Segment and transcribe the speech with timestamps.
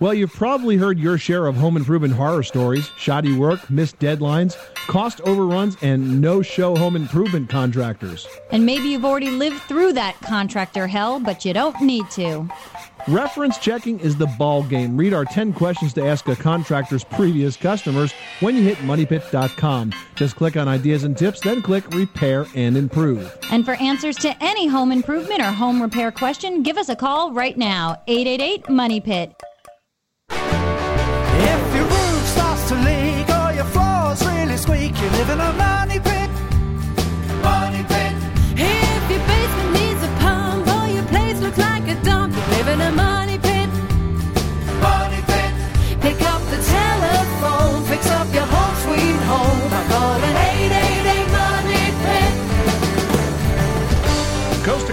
[0.00, 4.56] Well, you've probably heard your share of home improvement horror stories shoddy work, missed deadlines,
[4.86, 8.26] cost overruns, and no show home improvement contractors.
[8.50, 12.48] And maybe you've already lived through that contractor hell, but you don't need to.
[13.08, 14.96] Reference checking is the ball game.
[14.96, 19.92] Read our 10 questions to ask a contractor's previous customers when you hit moneypit.com.
[20.14, 23.36] Just click on ideas and tips, then click repair and improve.
[23.50, 27.32] And for answers to any home improvement or home repair question, give us a call
[27.32, 29.34] right now 888 Money Pit.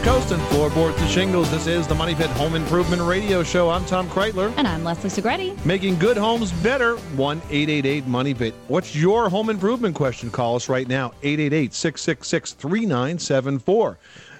[0.08, 3.70] Coast and floorboards to shingles, this is the Money Pit Home Improvement Radio Show.
[3.70, 4.54] I'm Tom Kraeutler.
[4.56, 5.66] And I'm Leslie Segrete.
[5.66, 6.96] Making good homes better.
[6.96, 8.56] 1 888 Money Pit.
[8.70, 10.32] What's your home improvement question?
[10.32, 11.08] Call us right now.
[11.24, 13.98] 888 666 3974.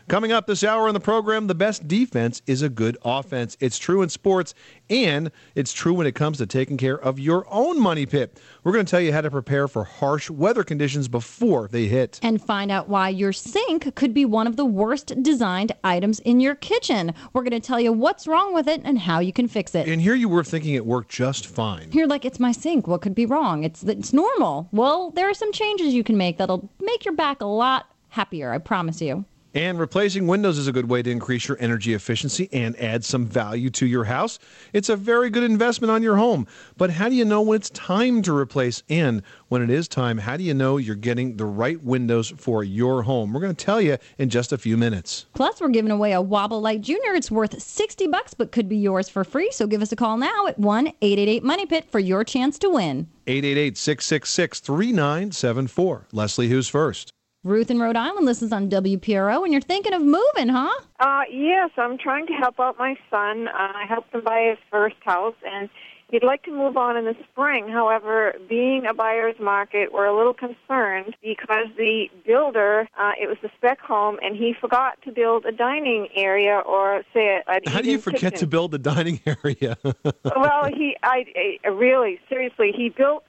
[0.10, 3.58] Coming up this hour on the program, the best defense is a good offense.
[3.60, 4.54] It's true in sports,
[4.90, 8.40] and it's true when it comes to taking care of your own money pit.
[8.64, 12.22] We're going to tell you how to prepare for harsh weather conditions before they hit.
[12.24, 16.40] And find out why your sink could be one of the worst designed items in
[16.40, 17.14] your kitchen.
[17.34, 19.90] We're going to tell you what's wrong with it and how you can fix it.
[19.90, 21.90] And here you were thinking it worked just fine.
[21.92, 22.88] You're like, it's my sink.
[22.88, 23.66] What could be wrong?
[23.66, 24.70] It's it's normal.
[24.72, 28.54] Well, there are some changes you can make that'll make your back a lot happier.
[28.54, 29.26] I promise you.
[29.58, 33.26] And replacing windows is a good way to increase your energy efficiency and add some
[33.26, 34.38] value to your house.
[34.72, 36.46] It's a very good investment on your home.
[36.78, 38.84] But how do you know when it's time to replace?
[38.88, 42.64] And when it is time, how do you know you're getting the right windows for
[42.64, 43.34] your home?
[43.34, 45.26] We're going to tell you in just a few minutes.
[45.34, 47.16] Plus, we're giving away a Wobble Light Junior.
[47.16, 49.50] It's worth 60 bucks, but could be yours for free.
[49.50, 52.70] So give us a call now at 1 888 Money Pit for your chance to
[52.70, 53.08] win.
[53.26, 56.08] 888 666 3974.
[56.12, 57.12] Leslie, who's first?
[57.48, 60.70] Ruth in Rhode Island listens on WPRO, and you're thinking of moving, huh?
[61.00, 63.48] Uh, yes, I'm trying to help out my son.
[63.48, 65.70] Uh, I helped him buy his first house, and
[66.12, 67.70] he'd like to move on in the spring.
[67.70, 73.38] However, being a buyer's market, we're a little concerned because the builder, uh, it was
[73.44, 77.70] a spec home, and he forgot to build a dining area or say a, a
[77.70, 79.78] How do you forget to build a dining area?
[79.84, 83.24] well, he, I, I really, seriously, he built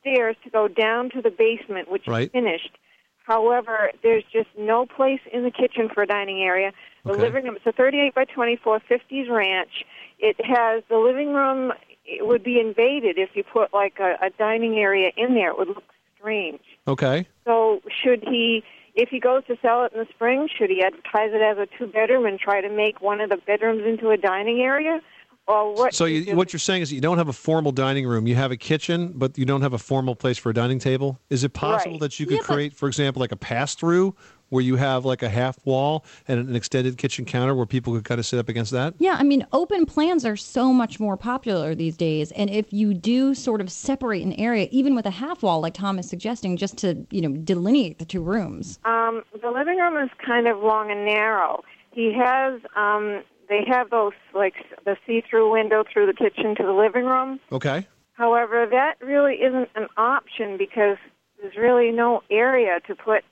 [0.00, 2.24] stairs to go down to the basement, which Right.
[2.24, 2.76] is finished.
[3.24, 6.72] However, there's just no place in the kitchen for a dining area.
[7.06, 7.22] The Okay.
[7.22, 9.84] living room, it's a 38 by 24 50s ranch.
[10.18, 11.72] It has the living room,
[12.04, 15.50] it would be invaded if you put like a, a dining area in there.
[15.50, 15.84] It would look
[16.18, 16.60] strange.
[16.86, 17.26] okay.
[17.44, 18.62] So, should he,
[18.94, 21.66] if he goes to sell it in the spring, should he advertise it as a
[21.76, 25.00] two bedroom and try to make one of the bedrooms into a dining area?
[25.48, 25.92] Or what?
[25.94, 28.26] So you, what you're saying is that you don't have a formal dining room.
[28.26, 31.18] You have a kitchen, but you don't have a formal place for a dining table.
[31.30, 32.00] Is it possible Right.
[32.00, 34.14] that you could Yeah, but- create, for example, like a pass-through
[34.50, 38.04] where you have like a half wall and an extended kitchen counter where people could
[38.04, 38.94] kind of sit up against that?
[38.98, 42.30] Yeah, I mean, open plans are so much more popular these days.
[42.32, 45.72] And if you do sort of separate an area, even with a half wall, like
[45.74, 48.78] Tom is suggesting, just to, you know, delineate the two rooms.
[48.84, 51.64] Um, the living room is kind of long and narrow.
[51.90, 54.54] He has, um, they have those like
[54.84, 57.38] the see-through window through the kitchen to the living room.
[57.50, 57.86] Okay.
[58.14, 60.96] However, that really isn't an option because
[61.40, 63.24] there's really no area to put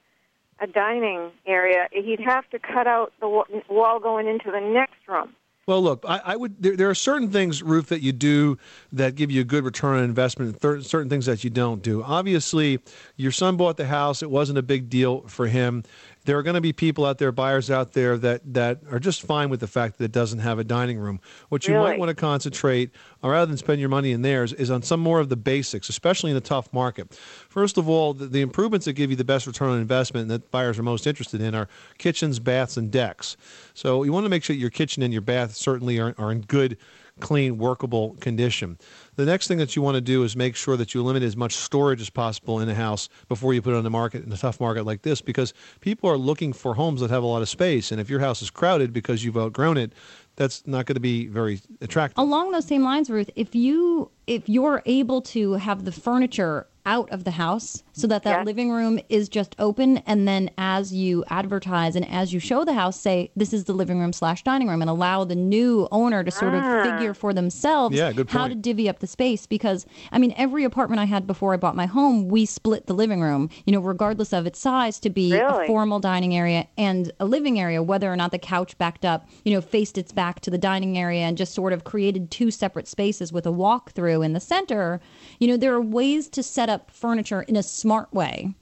[0.60, 1.88] a dining area.
[1.90, 3.28] He'd have to cut out the
[3.68, 5.34] wall going into the next room.
[5.66, 6.60] Well, look, I, I would.
[6.60, 8.58] There, there are certain things, Ruth, that you do
[8.92, 12.02] that give you a good return on investment, and certain things that you don't do.
[12.02, 12.80] Obviously,
[13.16, 15.84] your son bought the house; it wasn't a big deal for him.
[16.24, 19.22] There are going to be people out there, buyers out there, that that are just
[19.22, 21.20] fine with the fact that it doesn't have a dining room.
[21.48, 22.90] What you might want to concentrate,
[23.24, 25.88] uh, rather than spend your money in theirs, is on some more of the basics,
[25.88, 27.14] especially in a tough market.
[27.48, 30.30] First of all, the, the improvements that give you the best return on investment and
[30.30, 31.68] that buyers are most interested in are
[31.98, 33.36] kitchens, baths, and decks.
[33.74, 36.42] So you want to make sure your kitchen and your bath certainly are, are in
[36.42, 36.76] good
[37.20, 38.78] clean, workable condition.
[39.20, 41.36] The next thing that you want to do is make sure that you limit as
[41.36, 44.32] much storage as possible in a house before you put it on the market in
[44.32, 47.42] a tough market like this because people are looking for homes that have a lot
[47.42, 47.92] of space.
[47.92, 49.92] And if your house is crowded because you've outgrown it,
[50.40, 52.16] that's not going to be very attractive.
[52.16, 57.10] Along those same lines, Ruth, if you if you're able to have the furniture out
[57.10, 58.42] of the house so that that Yeah.
[58.44, 62.72] living room is just open and then as you advertise and as you show the
[62.72, 66.24] house say this is the living room slash dining room and allow the new owner
[66.24, 66.82] to sort of ah.
[66.82, 70.64] figure for themselves Yeah, good how to divvy up the space because i mean every
[70.64, 73.80] apartment i had before i bought my home we split the living room you know
[73.80, 75.64] regardless of its size to be Really?
[75.64, 79.28] a formal dining area and a living area whether or not the couch backed up
[79.44, 82.50] you know faced its back to the dining area and just sort of created two
[82.50, 85.00] separate spaces with a walk through in the center
[85.40, 88.54] you know there are ways to set up furniture in a smart way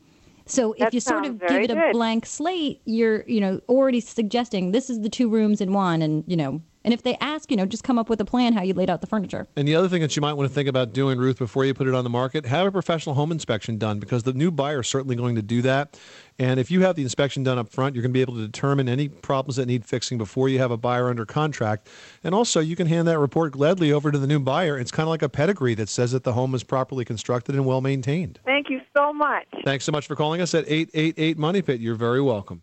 [0.46, 1.92] so if That you sort of give it a good.
[1.92, 6.24] blank slate you're you know already suggesting this is the two rooms in one and
[6.26, 8.62] you know and if they ask you know just come up with a plan how
[8.62, 10.70] you laid out the furniture And the other thing that you might want to think
[10.70, 13.76] about doing, Ruth, before you put it on the market, have a professional home inspection
[13.76, 16.00] done because the new buyer is certainly going to do that.
[16.38, 18.46] And if you have the inspection done up front, you're going to be able to
[18.46, 21.88] determine any problems that need fixing before you have a buyer under contract.
[22.24, 24.78] And also, you can hand that report gladly over to the new buyer.
[24.78, 27.66] It's kind of like a pedigree that says that the home is properly constructed and
[27.66, 28.38] well maintained.
[28.44, 29.46] Thank you so much.
[29.64, 31.80] Thanks so much for calling us at 888 Money Pit.
[31.80, 32.62] You're very welcome.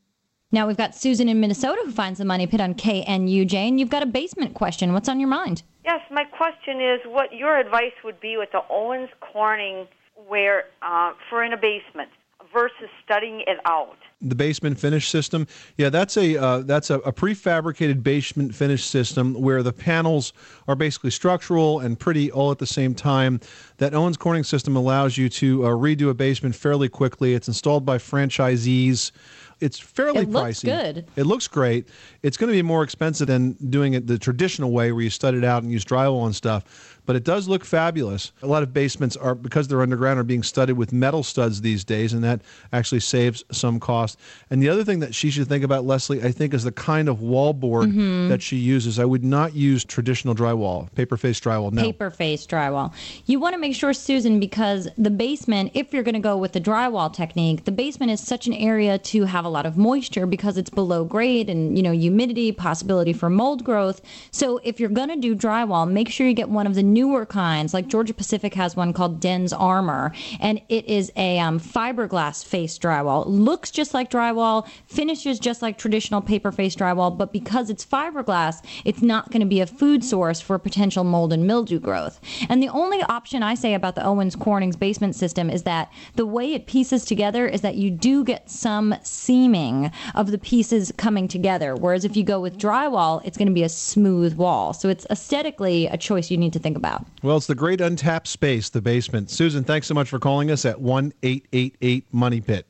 [0.55, 3.45] Now we've got Susan in Minnesota who finds the money pit on KNU.
[3.45, 4.93] Jane, you've got a basement question.
[4.93, 5.63] What's on your mind?
[5.83, 9.85] Yes, my question is what your advice would be with the Owens Corning
[10.29, 12.09] where uh, for in a basement
[12.53, 13.97] versus studying it out.
[14.21, 15.45] the basement finish system.
[15.75, 20.31] Yeah, that's a uh, that's a, a prefabricated basement finish system where the panels
[20.69, 23.41] are basically structural and pretty all at the same time.
[23.77, 27.33] That Owens Corning system allows you to uh, redo a basement fairly quickly.
[27.33, 29.11] It's installed by franchisees.
[29.59, 30.27] It's fairly pricey.
[30.27, 30.63] It looks pricey.
[30.63, 31.07] good.
[31.15, 31.87] It looks great.
[32.23, 35.33] It's going to be more expensive than doing it the traditional way where you stud
[35.33, 36.94] it out and use drywall and stuff.
[37.05, 38.31] But it does look fabulous.
[38.41, 41.83] A lot of basements are because they're underground are being studded with metal studs these
[41.83, 42.41] days, and that
[42.73, 44.19] actually saves some cost.
[44.49, 47.09] And the other thing that she should think about, Leslie, I think, is the kind
[47.09, 48.29] of wallboard Mm-hmm.
[48.29, 48.99] that she uses.
[48.99, 51.71] I would not use traditional drywall, paper face drywall.
[51.71, 51.81] No.
[51.81, 52.93] Paper face drywall.
[53.25, 56.53] You want to make sure, Susan, because the basement, if you're going to go with
[56.53, 60.25] the drywall technique, the basement is such an area to have a lot of moisture
[60.25, 64.01] because it's below grade and, you know, humidity, possibility for mold growth.
[64.31, 67.25] So if you're going to do drywall, make sure you get one of the newer
[67.25, 67.73] kinds.
[67.73, 73.25] Like Georgia Pacific has one called DensArmor, and it is a um, fiberglass face drywall.
[73.25, 77.85] It Looks just like drywall, finishes just like traditional paper face drywall, but because it's
[77.85, 82.19] fiberglass, it's not going to be a food source for potential mold and mildew growth.
[82.49, 86.25] And the only option I say about the Owens Corning's basement system is that the
[86.25, 91.27] way it pieces together is that you do get some seaming of the pieces coming
[91.27, 91.75] together.
[91.75, 94.71] Whereas if you go with drywall, it's going to be a smooth wall.
[94.71, 96.84] So it's aesthetically a choice you need to think about.
[97.23, 99.29] Well, it's the great untapped space, the basement.
[99.29, 102.65] Susan, thanks so much for calling us at one eight eight eight Money Pit.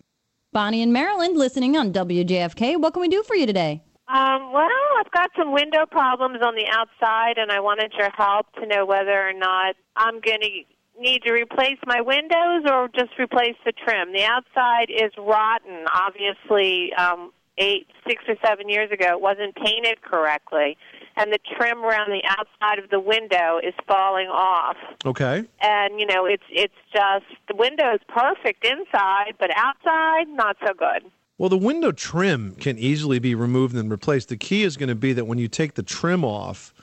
[0.53, 2.79] Bonnie in Maryland listening on WJFK.
[2.79, 3.83] What can we do for you today?
[4.07, 4.69] Um, well,
[4.99, 8.85] I've got some window problems on the outside, and I wanted your help to know
[8.85, 13.73] whether or not I'm going to need to replace my windows or just replace the
[13.73, 14.13] trim.
[14.13, 15.85] The outside is rotten.
[15.93, 20.77] Obviously, um, eight, six or seven years ago, it wasn't painted correctly,
[21.17, 24.77] and the trim around the outside of the window is falling off.
[25.05, 25.43] Okay.
[25.61, 30.73] And you know, it's it's just the window is perfect inside, but outside not so
[30.73, 31.09] good.
[31.37, 34.29] Well, the window trim can easily be removed and replaced.
[34.29, 36.73] The key is going to be that when you take the trim off,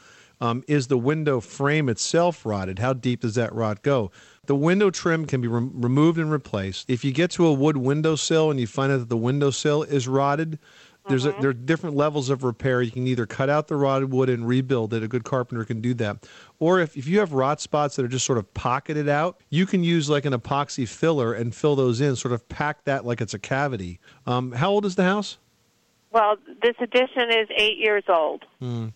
[0.42, 2.78] um, is the window frame itself rotted?
[2.78, 4.10] How deep does that rot go?
[4.46, 6.90] The window trim can be rem removed and replaced.
[6.90, 10.08] If you get to a wood windowsill and you find out that the windowsill is
[10.08, 10.58] rotted,
[11.08, 12.80] there's a, there are different levels of repair.
[12.82, 15.02] You can either cut out the rotted wood and rebuild it.
[15.02, 16.28] A good carpenter can do that.
[16.58, 19.66] Or if, if you have rot spots that are just sort of pocketed out, you
[19.66, 23.20] can use like an epoxy filler and fill those in, sort of pack that like
[23.20, 23.98] it's a cavity.
[24.26, 25.38] Um, how old is the house?
[26.12, 28.44] Well, this addition is eight years old.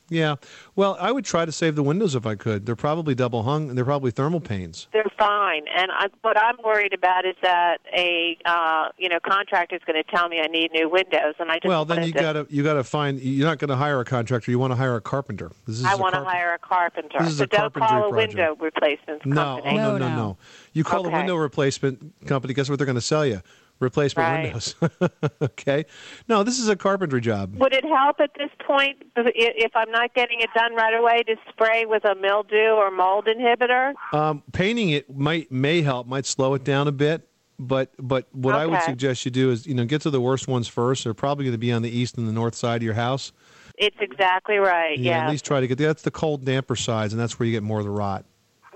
[0.09, 0.37] Yeah.
[0.77, 2.67] Well, I would try to save the windows if I could.
[2.67, 4.87] They're probably double hung and they're probably thermal panes.
[4.93, 9.75] They're fine, and I, what I'm worried about is that a uh, you know contractor
[9.75, 12.07] is going to tell me I need new windows, and I just Well, then wanted
[12.09, 13.19] you to- gotta you gotta find.
[13.21, 14.51] You're not going to hire a contractor.
[14.51, 15.51] You want to hire a carpenter.
[15.67, 17.19] This is I a want to carp- hire a carpenter.
[17.21, 18.35] This is so a don't carpentry call a project.
[18.37, 20.37] window replacement No, oh, no, no, No, no, no.
[20.75, 21.17] You call the Okay.
[21.19, 22.53] window replacement company.
[22.55, 23.41] Guess what they're going to sell you?
[23.79, 24.43] Replacement Right.
[24.45, 24.75] windows.
[25.43, 25.85] okay.
[26.29, 27.55] No, this is a carpentry job.
[27.57, 31.37] Would it help at this point if- I'm not getting it done right away to
[31.51, 33.93] spray with a mildew or mold inhibitor?
[34.13, 37.29] Um, painting it might may help, might slow it down a bit.
[37.59, 40.47] But but what I would suggest you do is you know get to the worst
[40.47, 41.05] ones first.
[41.05, 43.33] They're probably going to be on the east and the north side of your house.
[43.79, 44.99] It's exactly right.
[44.99, 47.47] Yeah, Yeah, at least try to get that's the cold, damper sides, and that's where
[47.47, 48.25] you get more of the rot.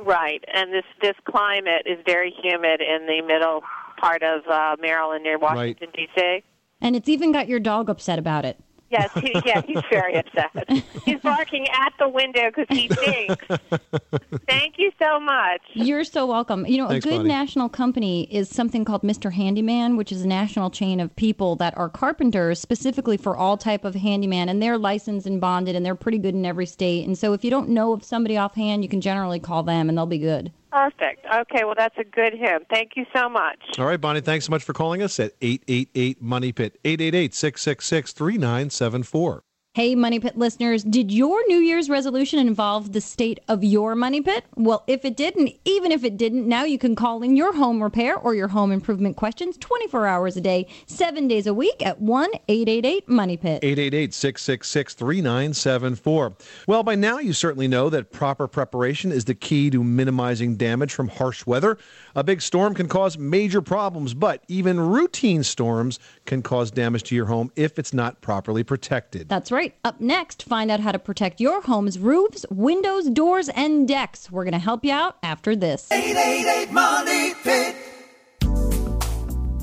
[0.03, 0.43] right.
[0.53, 3.63] And this this climate is very humid in the middle
[4.01, 6.43] part of uh, Maryland near Washington D.C.
[6.81, 8.59] And it's even got your dog upset about it.
[8.91, 10.69] Yes, he, yeah, he's very upset.
[11.05, 13.47] He's barking at the window because he thinks.
[14.49, 15.61] Thank you so much.
[15.75, 16.67] You're so welcome.
[16.67, 17.29] You know, Thanks, a good buddy.
[17.29, 19.33] national company is something called Mr.
[19.33, 23.85] Handyman, which is a national chain of people that are carpenters specifically for all type
[23.85, 27.07] of handyman, and they're licensed and bonded, and they're pretty good in every state.
[27.07, 29.97] And so, if you don't know of somebody offhand, you can generally call them, and
[29.97, 30.51] they'll be good.
[30.71, 31.27] Perfect.
[31.27, 32.67] Okay, well, that's a good hint.
[32.71, 33.59] Thank you so much.
[33.79, 38.13] All right, Bonnie, thanks so much for calling us at 888 Money Pit, 888 666
[38.13, 39.43] 3974.
[39.73, 44.21] Hey, Money Pit listeners, did your New Year's resolution involve the state of your Money
[44.21, 44.45] Pit?
[44.57, 47.81] Well, if it didn't, even if it didn't, now you can call in your home
[47.81, 52.01] repair or your home improvement questions 24 hours a day, seven days a week at
[52.01, 53.61] 1 888 Money Pit.
[53.63, 56.37] 888 666 3974.
[56.67, 60.93] Well, by now you certainly know that proper preparation is the key to minimizing damage
[60.93, 61.79] from harsh weather.
[62.17, 66.01] A big storm can cause major problems, but even routine storms
[66.31, 69.29] can cause damage to your home if it's not properly protected.
[69.29, 69.75] That's right.
[69.85, 74.31] Up next, find out how to protect your home's roofs, windows, doors, and decks.
[74.31, 75.89] We're going to help you out after this.
[75.91, 77.77] 888 Money Pit.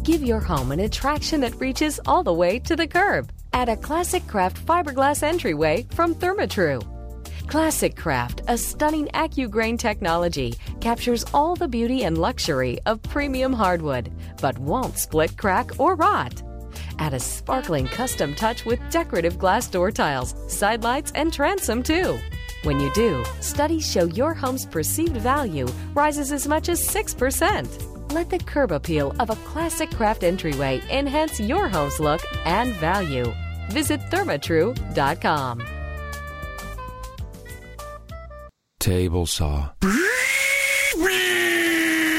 [0.04, 3.32] Give your home an attraction that reaches all the way to the curb.
[3.54, 6.82] Add a Classic Craft fiberglass entryway from Therma-Tru.
[7.48, 14.12] Classic Craft, a stunning AccuGrain technology, captures all the beauty and luxury of premium hardwood,
[14.42, 16.44] but won't split, crack, or rot.
[17.00, 22.20] Add a sparkling custom touch with decorative glass door tiles, side lights, and transom too.
[22.64, 28.12] When you do, studies show your home's perceived value rises as much as 6%.
[28.14, 33.32] Let the curb appeal of a classic craft entryway enhance your home's look and value.
[33.70, 35.64] Visit thermatru.com.
[38.80, 39.72] Table saw.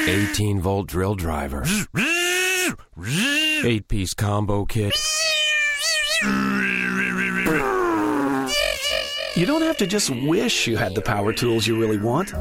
[0.09, 1.65] 18 volt drill driver.
[3.65, 4.95] 8 piece combo kit.
[9.37, 12.33] You don't have to just wish you had the power tools you really want.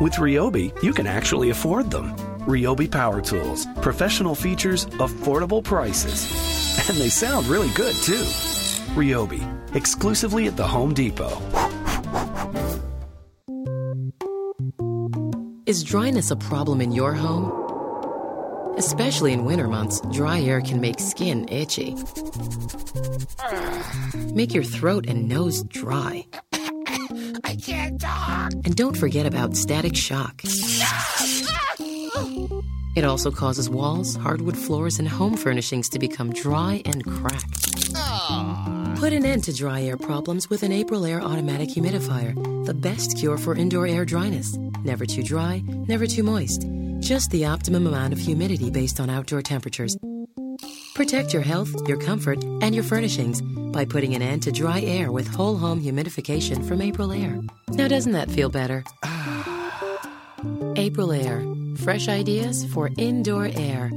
[0.00, 2.16] With Ryobi, you can actually afford them.
[2.40, 3.66] Ryobi Power Tools.
[3.80, 6.28] Professional features, affordable prices.
[6.88, 8.24] And they sound really good, too.
[8.94, 9.42] Ryobi.
[9.74, 11.40] Exclusively at the Home Depot.
[15.66, 17.63] Is dryness a problem in your home?
[18.76, 21.96] Especially in winter months, dry air can make skin itchy.
[24.34, 26.26] Make your throat and nose dry.
[27.44, 28.52] I can't talk.
[28.52, 30.42] And don't forget about static shock.
[32.96, 37.44] It also causes walls, hardwood floors, and home furnishings to become dry and crack.
[38.96, 42.34] Put an end to dry air problems with an Aprilaire automatic humidifier,
[42.66, 44.56] the best cure for indoor air dryness.
[44.82, 46.64] Never too dry, never too moist.
[47.04, 49.94] Just the optimum amount of humidity based on outdoor temperatures.
[50.94, 53.42] Protect your health, your comfort, and your furnishings
[53.72, 57.46] by putting an end to dry air with whole home humidification from Aprilaire.
[57.68, 58.84] Now, doesn't that feel better?
[60.76, 61.78] Aprilaire.
[61.80, 63.90] Fresh ideas for indoor air.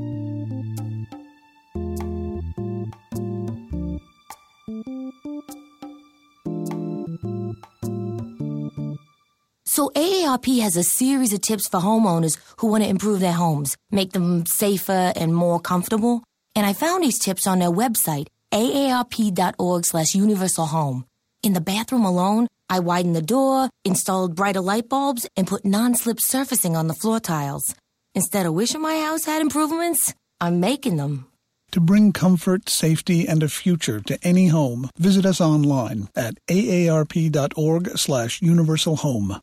[9.77, 13.77] So AARP has a series of tips for homeowners who want to improve their homes,
[13.91, 16.23] make them safer and more comfortable.
[16.55, 21.05] And I found these tips on their website, aarp.org slash universal home.
[21.43, 26.21] In the bathroom alone, I widened the door, installed brighter light bulbs, and put non-slip
[26.21, 27.75] surfacing on the floor tiles.
[28.15, 31.27] Instead of wishing my house had improvements, I'm making them.
[31.71, 37.97] To bring comfort, safety, and a future to any home, visit us online at aarp.org
[37.97, 39.39] slash universal home.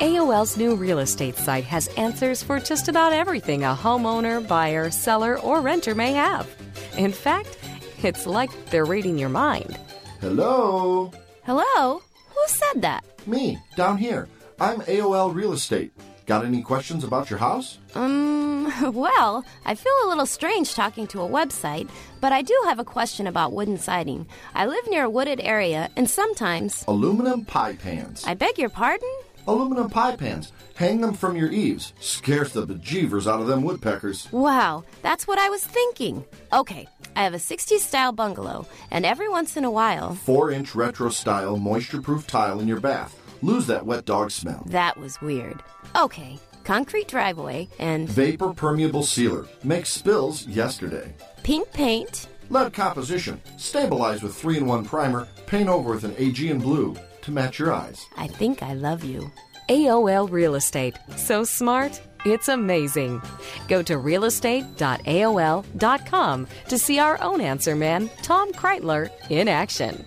[0.00, 5.40] AOL's new real estate site has answers for just about everything a homeowner, buyer, seller,
[5.40, 6.48] or renter may have.
[6.96, 7.58] In fact,
[8.04, 9.76] it's like they're reading your mind.
[10.20, 11.10] Hello?
[11.42, 12.00] Hello?
[12.28, 13.04] Who said that?
[13.26, 14.28] Me, down here.
[14.60, 15.90] I'm AOL Real Estate.
[16.26, 17.78] Got any questions about your house?
[17.96, 21.88] Um, well, I feel a little strange talking to a website,
[22.20, 24.26] but I do have a question about wooden siding.
[24.54, 26.84] I live near a wooded area, and sometimes.
[26.86, 28.22] Aluminum pie pans.
[28.24, 29.10] I beg your pardon?
[29.48, 30.52] Aluminum pie pans.
[30.74, 31.94] Hang them from your eaves.
[32.00, 34.30] Scares the bejeevers out of them woodpeckers.
[34.30, 36.22] Wow, that's what I was thinking.
[36.52, 36.86] Okay,
[37.16, 40.14] I have a 60s style bungalow, and every once in a while.
[40.16, 43.18] Four inch retro style moisture proof tile in your bath.
[43.40, 44.64] Lose that wet dog smell.
[44.66, 45.62] That was weird.
[45.96, 48.06] Okay, concrete driveway and.
[48.06, 49.46] Vapor permeable sealer.
[49.64, 51.14] Makes spills yesterday.
[51.42, 52.28] Pink paint.
[52.50, 53.40] Lead composition.
[53.56, 55.26] Stabilize with 3 in 1 primer.
[55.46, 56.94] Paint over with an Aegean blue
[57.28, 58.06] to match your eyes.
[58.16, 59.30] I think I love you.
[59.68, 60.96] AOL Real Estate.
[61.16, 63.20] So smart, it's amazing.
[63.68, 70.06] Go to realestate.aol.com to see our own answer man, Tom Kraeutler, in action.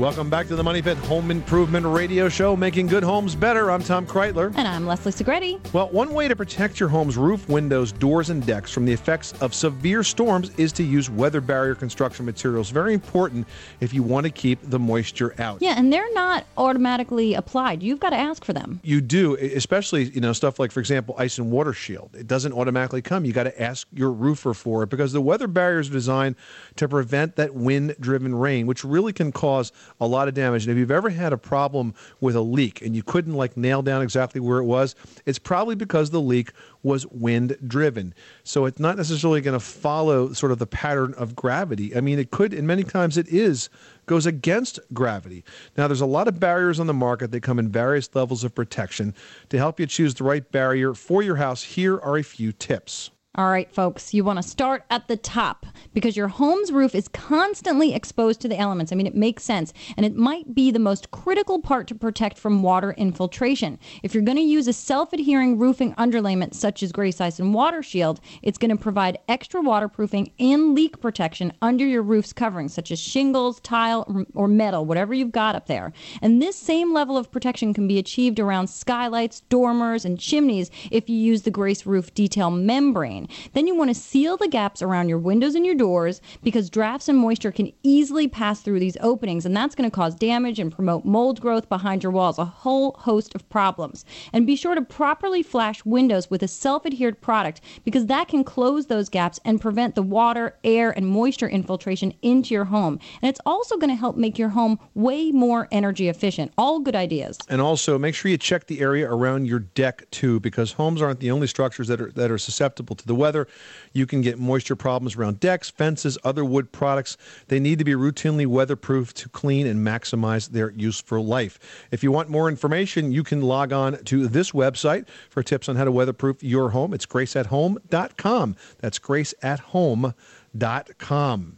[0.00, 3.70] Welcome back to the Money Pit Home Improvement Radio Show, making good homes better.
[3.70, 4.46] I'm Tom Kraeutler.
[4.56, 5.74] And I'm Leslie Segrete.
[5.74, 9.34] Well, one way to protect your home's roof, windows, doors, and decks from the effects
[9.42, 12.70] of severe storms is to use weather barrier construction materials.
[12.70, 13.46] Very important
[13.80, 15.60] if you want to keep the moisture out.
[15.60, 17.82] Yeah, and they're not automatically applied.
[17.82, 18.80] You've got to ask for them.
[18.82, 22.08] You do, especially you know stuff like, for example, ice and water shield.
[22.14, 23.26] It doesn't automatically come.
[23.26, 26.36] You got to ask your roofer for it because the weather barriers are designed
[26.76, 30.64] to prevent that wind-driven rain, which really can cause a lot of damage.
[30.64, 33.82] And if you've ever had a problem with a leak and you couldn't like nail
[33.82, 34.94] down exactly where it was,
[35.26, 38.14] it's probably because the leak was wind driven.
[38.44, 41.96] So it's not necessarily going to follow sort of the pattern of gravity.
[41.96, 43.68] I mean, it could, and many times it is,
[44.06, 45.44] goes against gravity.
[45.76, 47.30] Now, there's a lot of barriers on the market.
[47.30, 49.14] They come in various levels of protection.
[49.50, 53.10] To help you choose the right barrier for your house, here are a few tips.
[53.36, 57.06] All right, folks, you want to start at the top because your home's roof is
[57.06, 58.90] constantly exposed to the elements.
[58.90, 59.72] I mean, it makes sense.
[59.96, 63.78] And it might be the most critical part to protect from water infiltration.
[64.02, 67.54] If you're going to use a self adhering roofing underlayment such as Grace Ice and
[67.54, 72.68] Water Shield, it's going to provide extra waterproofing and leak protection under your roof's covering,
[72.68, 75.92] such as shingles, tile, or metal, whatever you've got up there.
[76.20, 81.08] And this same level of protection can be achieved around skylights, dormers, and chimneys if
[81.08, 83.19] you use the Grace Roof Detail membrane.
[83.52, 87.08] Then you want to seal the gaps around your windows and your doors because drafts
[87.08, 90.72] and moisture can easily pass through these openings, and that's going to cause damage and
[90.72, 94.04] promote mold growth behind your walls, a whole host of problems.
[94.32, 98.44] And be sure to properly flash windows with a self adhered product because that can
[98.44, 102.98] close those gaps and prevent the water, air, and moisture infiltration into your home.
[103.22, 106.52] And it's also going to help make your home way more energy efficient.
[106.58, 107.38] All good ideas.
[107.48, 111.20] And also make sure you check the area around your deck too, because homes aren't
[111.20, 113.46] the only structures that are that are susceptible to the weather.
[113.92, 117.16] You can get moisture problems around decks, fences, other wood products.
[117.48, 121.58] They need to be routinely weatherproof to clean and maximize their useful life.
[121.90, 125.76] If you want more information, you can log on to this website for tips on
[125.76, 126.94] how to weatherproof your home.
[126.94, 128.56] It's graceathome.com.
[128.78, 131.56] That's graceathome.com.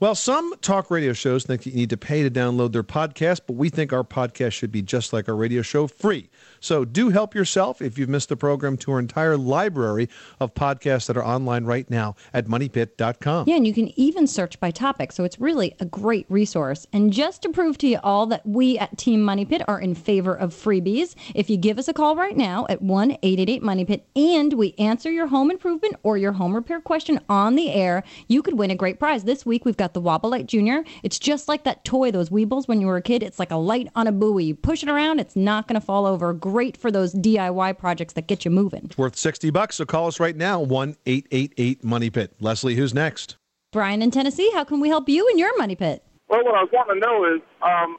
[0.00, 3.54] Well, some talk radio shows think you need to pay to download their podcast, but
[3.54, 6.30] we think our podcast should be just like our radio show, free.
[6.60, 10.08] So do help yourself if you've missed the program to our entire library
[10.40, 13.48] of podcasts that are online right now at moneypit.com.
[13.48, 16.86] Yeah, and you can even search by topic, so it's really a great resource.
[16.92, 19.94] And just to prove to you all that we at Team Money Pit are in
[19.94, 23.84] favor of freebies, if you give us a call right now at 1 888 Money
[23.84, 28.02] Pit and we answer your home improvement or your home repair question on the air,
[28.28, 29.24] you could win a great prize.
[29.24, 30.84] This week we've got the Wobble Light Junior.
[31.02, 33.22] It's just like that toy, those Weebles when you were a kid.
[33.22, 34.44] It's like a light on a buoy.
[34.44, 36.32] You push it around, it's not going to fall over.
[36.48, 38.84] Great for those DIY projects that get you moving.
[38.86, 42.32] It's worth 60 bucks, so call us right now, 1 888 Money Pit.
[42.40, 43.36] Leslie, who's next?
[43.70, 46.02] Brian in Tennessee, how can we help you in your money pit?
[46.30, 47.98] Well, what I was wanting to know is, um,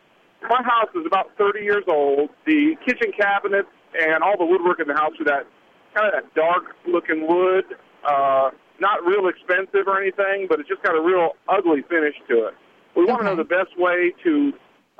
[0.49, 2.31] my house is about 30 years old.
[2.47, 5.45] The kitchen cabinets and all the woodwork in the house are that
[5.93, 7.65] kind of that dark-looking wood.
[8.03, 12.47] Uh, not real expensive or anything, but it's just got a real ugly finish to
[12.47, 12.55] it.
[12.95, 14.53] We want to know the best way to,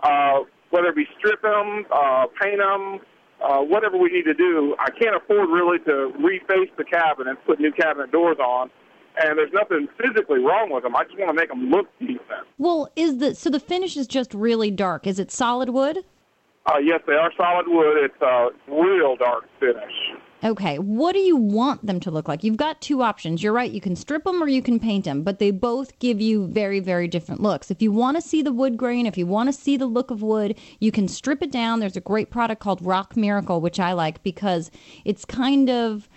[0.03, 2.99] uh, whether it be strip them, uh, paint them,
[3.43, 4.75] uh, whatever we need to do.
[4.79, 8.69] I can't afford really to reface the cabinets, put new cabinet doors on,
[9.21, 10.95] and there's nothing physically wrong with them.
[10.95, 12.47] I just want to make them look decent.
[12.57, 15.07] Well, is the so the finish is just really dark.
[15.07, 16.03] Is it solid wood?
[16.65, 17.97] Uh, yes, they are solid wood.
[17.97, 19.93] It's a real dark finish.
[20.41, 22.45] Okay, what do you want them to look like?
[22.45, 23.43] You've got two options.
[23.43, 26.21] You're right, you can strip them or you can paint them, but they both give
[26.21, 27.69] you very, very different looks.
[27.69, 30.11] If you want to see the wood grain, if you want to see the look
[30.11, 31.81] of wood, you can strip it down.
[31.81, 34.71] There's a great product called Rock Miracle, which I like because
[35.03, 36.07] it's kind of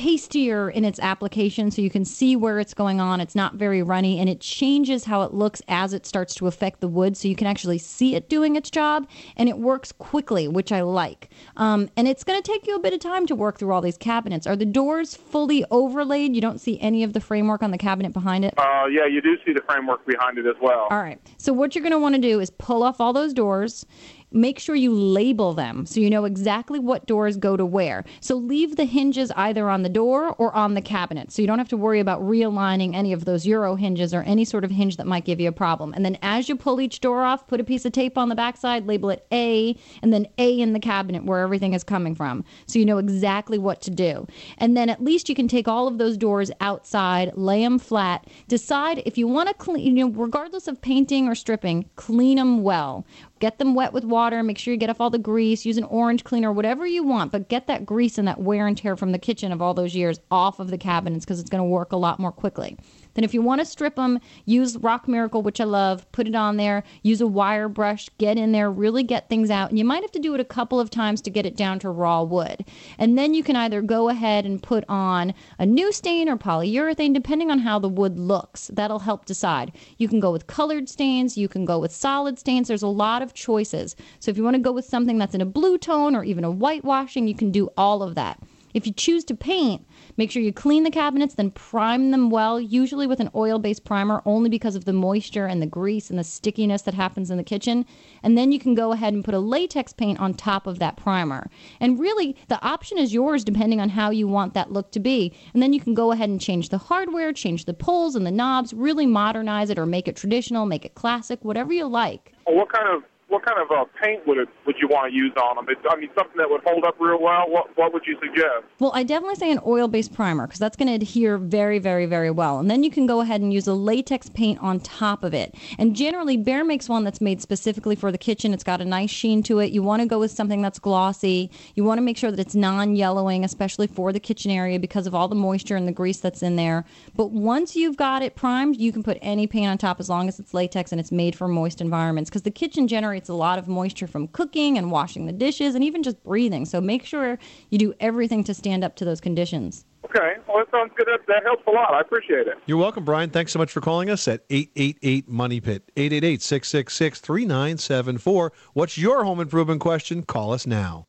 [0.00, 3.20] pastier in its application so you can see where it's going on.
[3.20, 6.80] It's not very runny and it changes how it looks as it starts to affect
[6.80, 10.48] the wood so you can actually see it doing its job and it works quickly,
[10.48, 11.28] which I like.
[11.58, 13.82] Um, and it's going to take you a bit of time to work through all
[13.82, 14.46] these cabinets.
[14.46, 16.34] Are the doors fully overlaid?
[16.34, 18.54] You don't see any of the framework on the cabinet behind it?
[18.56, 20.88] Uh, yeah, you do see the framework behind it as well.
[20.90, 21.20] All right.
[21.36, 23.84] So what you're going to want to do is pull off all those doors.
[24.32, 28.04] Make sure you label them so you know exactly what doors go to where.
[28.20, 31.32] So leave the hinges either on the door or on the cabinet.
[31.32, 34.44] So you don't have to worry about realigning any of those Euro hinges or any
[34.44, 35.92] sort of hinge that might give you a problem.
[35.94, 38.36] And then as you pull each door off, put a piece of tape on the
[38.36, 42.44] backside, label it A, and then A in the cabinet where everything is coming from.
[42.66, 44.28] So you know exactly what to do.
[44.58, 48.28] And then at least you can take all of those doors outside, lay them flat,
[48.46, 52.62] decide if you want to clean, you know, regardless of painting or stripping, clean them
[52.62, 53.04] well.
[53.40, 54.42] Get them wet with water.
[54.42, 55.64] Make sure you get off all the grease.
[55.64, 58.76] Use an orange cleaner, whatever you want, but get that grease and that wear and
[58.76, 61.62] tear from the kitchen of all those years off of the cabinets because it's going
[61.62, 62.76] to work a lot more quickly.
[63.14, 66.10] Then, if you want to strip them, use Rock Miracle, which I love.
[66.12, 66.84] Put it on there.
[67.02, 68.08] Use a wire brush.
[68.18, 68.70] Get in there.
[68.70, 69.70] Really get things out.
[69.70, 71.78] And you might have to do it a couple of times to get it down
[71.80, 72.64] to raw wood.
[72.98, 77.14] And then you can either go ahead and put on a new stain or polyurethane,
[77.14, 78.68] depending on how the wood looks.
[78.68, 79.72] That'll help decide.
[79.98, 81.36] You can go with colored stains.
[81.36, 82.68] You can go with solid stains.
[82.68, 83.96] There's a lot of choices.
[84.20, 86.44] So if you want to go with something that's in a blue tone or even
[86.44, 88.40] a whitewashing, you can do all of that.
[88.72, 89.84] If you choose to paint,
[90.20, 93.86] make sure you clean the cabinets, then prime them well, usually with an oil based
[93.86, 97.38] primer, only because of the moisture and the grease and the stickiness that happens in
[97.38, 97.86] the kitchen.
[98.22, 100.98] And then you can go ahead and put a latex paint on top of that
[100.98, 101.48] primer.
[101.80, 105.32] And really, the option is yours depending on how you want that look to be.
[105.54, 108.30] And then you can go ahead and change the hardware, change the pulls and the
[108.30, 112.34] knobs, really modernize it or make it traditional, make it classic, whatever you like.
[112.44, 115.32] What kind of what kind of uh, paint would it would you want to use
[115.42, 115.66] on them?
[115.68, 117.48] It, I mean, something that would hold up real well.
[117.48, 118.64] What what would you suggest?
[118.78, 122.06] Well, I definitely say an oil based primer because that's going to adhere very, very,
[122.06, 122.58] very well.
[122.58, 125.54] And then you can go ahead and use a latex paint on top of it.
[125.78, 128.52] And generally, Behr makes one that's made specifically for the kitchen.
[128.52, 129.70] It's got a nice sheen to it.
[129.70, 131.50] You want to go with something that's glossy.
[131.74, 135.06] You want to make sure that it's non yellowing, especially for the kitchen area because
[135.06, 136.84] of all the moisture and the grease that's in there.
[137.14, 140.28] But once you've got it primed, you can put any paint on top as long
[140.28, 143.58] as it's latex and it's made for moist environments because the kitchen generates a lot
[143.58, 146.64] of moisture from cooking and washing the dishes and even just breathing.
[146.64, 147.38] So make sure
[147.70, 149.84] you do everything to stand up to those conditions.
[150.04, 151.06] Okay, well that sounds good.
[151.06, 151.94] That, that helps a lot.
[151.94, 152.54] I appreciate it.
[152.66, 153.30] You're welcome, Brian.
[153.30, 155.90] Thanks so much for calling us at 888 Money Pit.
[155.96, 158.52] 888 666 3974.
[158.72, 160.22] What's your home improvement question?
[160.22, 161.04] Call us now.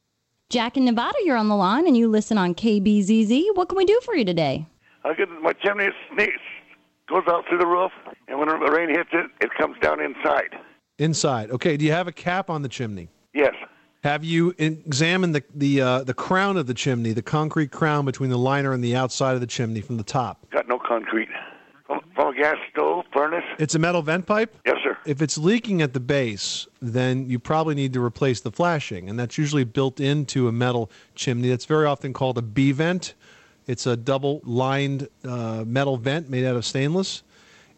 [0.50, 3.56] Jack in Nevada, you're on the line and you listen on KBZZ.
[3.56, 4.68] What can we do for you today?
[5.06, 6.42] I get my chimney sneaks,
[7.08, 7.92] goes out through the roof,
[8.28, 10.50] and when the rain hits it, it comes down inside.
[11.02, 11.50] Inside.
[11.50, 13.10] Okay, do you have a cap on the chimney?
[13.34, 13.56] Yes.
[14.04, 18.30] Have you examined the the uh, the crown of the chimney, the concrete crown between
[18.30, 20.48] the liner and the outside of the chimney from the top?
[20.52, 21.30] Got no concrete.
[21.88, 23.44] From, a gas stove, furnace.
[23.58, 24.56] It's a metal vent pipe?
[24.64, 24.96] Yes, sir.
[25.08, 29.20] If it's leaking at the base, then you probably need to replace the flashing, and
[29.20, 31.50] that's usually built into a metal chimney.
[31.50, 33.16] That's very often called a B vent.
[33.66, 37.24] It's a double lined uh, metal vent made out of stainless.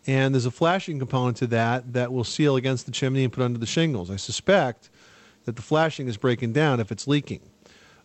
[0.05, 3.43] And there's a flashing component to that that will seal against the chimney and put
[3.43, 4.11] under the shingles.
[4.11, 4.89] I suspect
[5.45, 7.41] that the flashing is breaking down if it's leaking.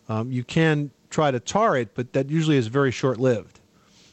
[0.07, 3.59] Um, you can try to tar it, but that usually is very short lived.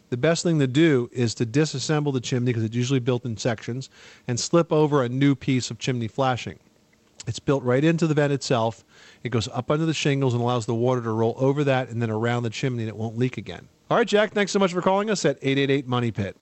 [0.08, 3.36] The best thing to do is to disassemble the chimney because it's usually built in
[3.36, 3.90] sections
[4.28, 6.58] and slip over a new piece of chimney flashing.
[7.26, 8.84] It's built right into the vent itself.
[9.24, 12.00] It goes up under the shingles and allows the water to roll over that and
[12.00, 13.68] then around the chimney and it won't leak again.
[13.90, 16.36] All right, Jack, thanks so much for calling us at 888 Money Pit.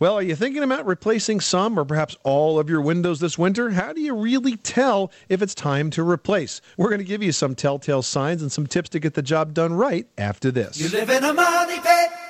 [0.00, 3.68] Well, are you thinking about replacing some or perhaps all of your windows this winter?
[3.68, 6.62] How do you really tell if it's time to replace?
[6.78, 9.52] We're going to give you some telltale signs and some tips to get the job
[9.52, 10.80] done right after this.
[10.80, 12.29] You live in a money pit.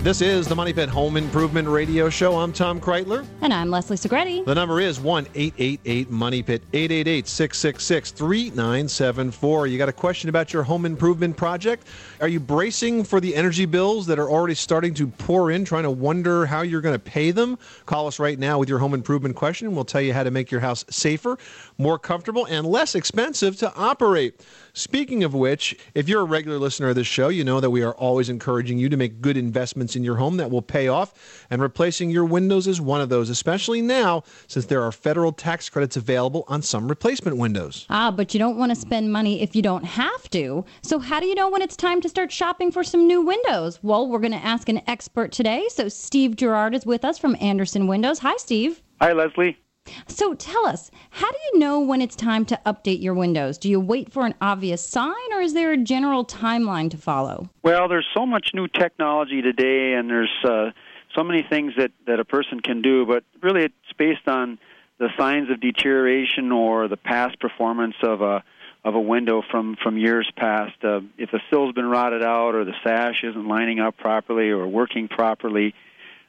[0.00, 2.36] This is the Money Pit Home Improvement Radio Show.
[2.36, 3.26] I'm Tom Kraeutler.
[3.40, 4.44] And I'm Leslie Segrete.
[4.44, 9.66] The number is 1 888 Money Pit, 888 666 3974.
[9.66, 11.88] You got a question about your home improvement project?
[12.20, 15.82] Are you bracing for the energy bills that are already starting to pour in, trying
[15.82, 17.58] to wonder how you're going to pay them?
[17.84, 19.74] Call us right now with your home improvement question.
[19.74, 21.36] We'll tell you how to make your house safer,
[21.76, 24.46] more comfortable, and less expensive to operate.
[24.74, 27.82] Speaking of which, if you're a regular listener of this show, you know that we
[27.82, 31.46] are always encouraging you to make good investments in your home that will pay off,
[31.50, 35.68] and replacing your windows is one of those, especially now since there are federal tax
[35.68, 37.84] credits available on some replacement windows.
[37.90, 40.64] Ah, but you don't want to spend money if you don't have to.
[40.82, 43.80] So, how do you know when it's time to start shopping for some new windows?
[43.82, 45.66] Well, we're going to ask an expert today.
[45.68, 48.20] So, Steve Gerard is with us from Andersen Windows.
[48.20, 48.80] Hi, Steve.
[49.00, 49.58] Hi, Leslie.
[50.06, 53.58] So tell us, how do you know when it's time to update your windows?
[53.58, 57.48] Do you wait for an obvious sign or is there a general timeline to follow?
[57.62, 60.70] Well, there's so much new technology today, and there's uh,
[61.14, 64.58] so many things that, that a person can do, but really it's based on
[64.98, 68.42] the signs of deterioration or the past performance of a
[68.84, 70.72] of a window from from years past.
[70.82, 74.66] Uh, if the sill's been rotted out, or the sash isn't lining up properly, or
[74.66, 75.74] working properly,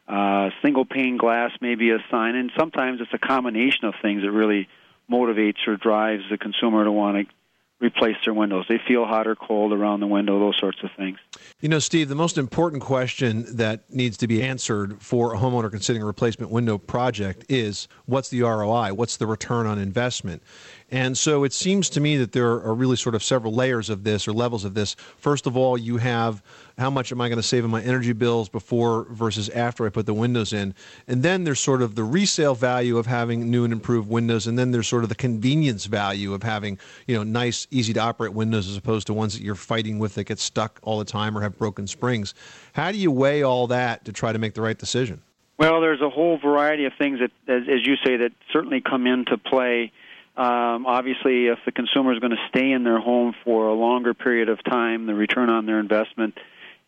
[0.09, 4.23] uh, single pane glass may be a sign, and sometimes it's a combination of things
[4.23, 4.67] that really
[5.09, 7.33] motivates or drives the consumer to want to
[7.79, 8.65] replace their windows.
[8.67, 11.17] They feel hot or cold around the window, those sorts of things.
[11.61, 15.71] You know, Steve, the most important question that needs to be answered for a homeowner
[15.71, 18.93] considering a replacement window project is what's the ROI?
[18.93, 20.43] What's the return on investment?
[20.91, 24.03] And so it seems to me that there are really sort of several layers of
[24.03, 24.95] this or levels of this.
[25.17, 26.41] First of all, you have
[26.79, 29.89] how much am I going to save on my energy bills before versus after I
[29.89, 30.73] put the windows in?
[31.07, 34.47] And then there's sort of the resale value of having new and improved windows.
[34.47, 37.99] And then there's sort of the convenience value of having, you know, nice, easy to
[37.99, 41.05] operate windows as opposed to ones that you're fighting with that get stuck all the
[41.05, 42.33] time or have broken springs.
[42.73, 45.21] How do you weigh all that to try to make the right decision?
[45.59, 49.05] Well, there's a whole variety of things that, as, as you say, that certainly come
[49.05, 49.91] into play.
[50.39, 54.13] Um, obviously, if the consumer is going to stay in their home for a longer
[54.13, 56.37] period of time, the return on their investment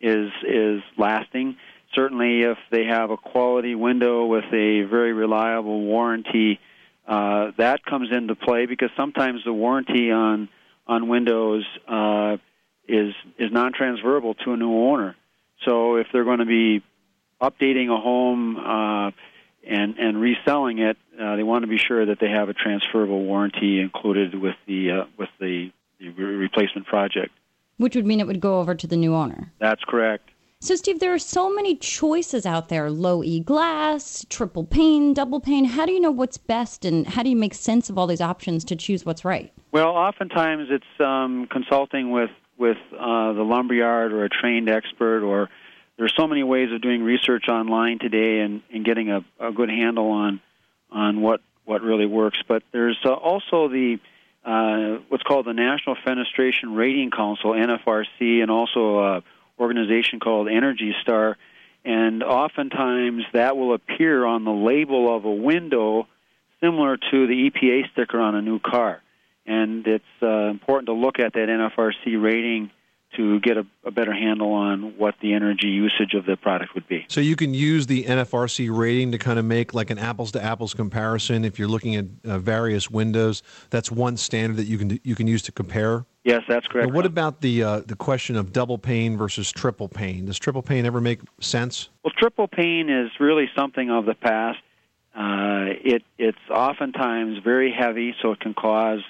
[0.00, 1.58] is is lasting.
[1.94, 6.60] Certainly, if they have a quality window with a very reliable warranty,
[7.06, 10.48] uh, that comes into play because sometimes the warranty on
[10.86, 12.38] on windows uh,
[12.88, 15.14] is is non-transferable to a new owner.
[15.66, 16.82] So if they're going to be
[17.38, 19.10] updating a home uh,
[19.68, 23.24] and and reselling it, uh, they want to be sure that they have a transferable
[23.24, 25.70] warranty included with the uh, with the,
[26.00, 27.32] the replacement project.
[27.78, 29.52] Which would mean it would go over to the new owner.
[29.58, 30.30] That's correct.
[30.60, 35.40] So, Steve, there are so many choices out there low E glass, triple pane, double
[35.40, 35.64] pane.
[35.64, 38.20] How do you know what's best and how do you make sense of all these
[38.20, 39.52] options to choose what's right?
[39.72, 45.48] Well, oftentimes it's um, consulting with, with uh, the lumberyard or a trained expert, or
[46.02, 49.68] there's so many ways of doing research online today and, and getting a, a good
[49.68, 50.40] handle on,
[50.90, 52.40] on what, what really works.
[52.48, 54.00] But there's uh, also the
[54.44, 59.22] uh, what's called the National Fenestration Rating Council, NFRC, and also a
[59.60, 61.36] organization called Energy Star.
[61.84, 66.08] And oftentimes that will appear on the label of a window
[66.60, 69.00] similar to the EPA sticker on a new car.
[69.46, 72.72] And it's uh, important to look at that NFRC rating
[73.16, 76.86] to get a, a, better handle on what the energy usage of the product would
[76.88, 77.04] be.
[77.08, 80.42] So you can use the NFRC rating to kind of make like an apples to
[80.42, 83.42] apples comparison if you're looking at uh, various windows.
[83.70, 86.04] That's one standard that you can you can use to compare.
[86.24, 86.88] Yes, that's correct.
[86.88, 90.26] Now, what about the uh, the question of double pane versus triple pane?
[90.26, 91.88] Does triple pane ever make sense?
[92.04, 94.60] Well, triple pane is really something of the past.
[95.14, 99.00] Uh, it it's oftentimes very heavy, so it can cause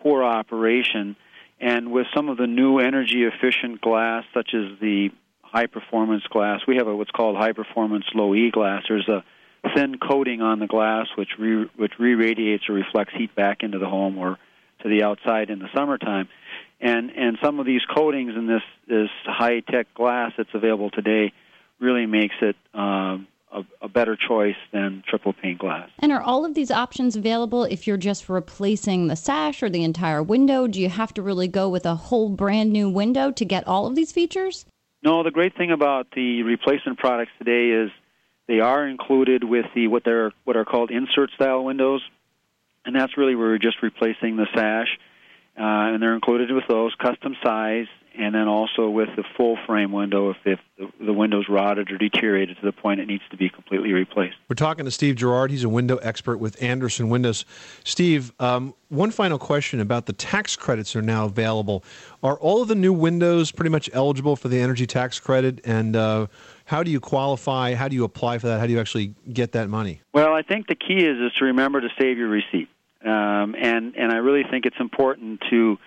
[0.00, 1.14] poor operation
[1.62, 5.10] and with some of the new energy efficient glass, such as the
[5.42, 8.82] high performance glass, we have a, what's called high performance low E glass.
[8.88, 9.22] There's a
[9.74, 13.88] thin coating on the glass which re, which re-radiates or reflects heat back into the
[13.88, 14.38] home or
[14.82, 16.28] to the outside in the summertime.
[16.80, 21.32] And and some of these coatings in this this high tech glass that's available today
[21.78, 25.90] really makes it um, a, a, better choice than triple pane glass.
[25.98, 29.84] And are all of these options available if you're just replacing the sash or the
[29.84, 30.66] entire window?
[30.66, 33.86] Do you have to really go with a whole brand new window to get all
[33.86, 34.64] of these features?
[35.02, 37.90] No, the great thing about the replacement products today is
[38.46, 42.02] they are included with the what they're what are called insert style windows,
[42.84, 44.98] and that's really where we're just replacing the sash.
[45.58, 47.86] uh, and they're included with those custom size,
[48.18, 51.98] and then also with the full frame window if, if the, the window's rotted or
[51.98, 54.36] deteriorated to the point it needs to be completely replaced.
[54.48, 55.50] We're talking to Steve Gerard.
[55.50, 57.44] He's a window expert with Andersen Windows.
[57.84, 61.84] Steve, um, one final question about the tax credits that are now available.
[62.22, 65.60] Are all of the new windows pretty much eligible for the energy tax credit?
[65.64, 66.26] And uh,
[66.64, 67.74] how do you qualify?
[67.74, 68.60] How do you apply for that?
[68.60, 70.00] How do you actually get that money?
[70.12, 72.68] Well, I think the key is is to remember to save your receipt,
[73.04, 75.78] um, and and I really think it's important to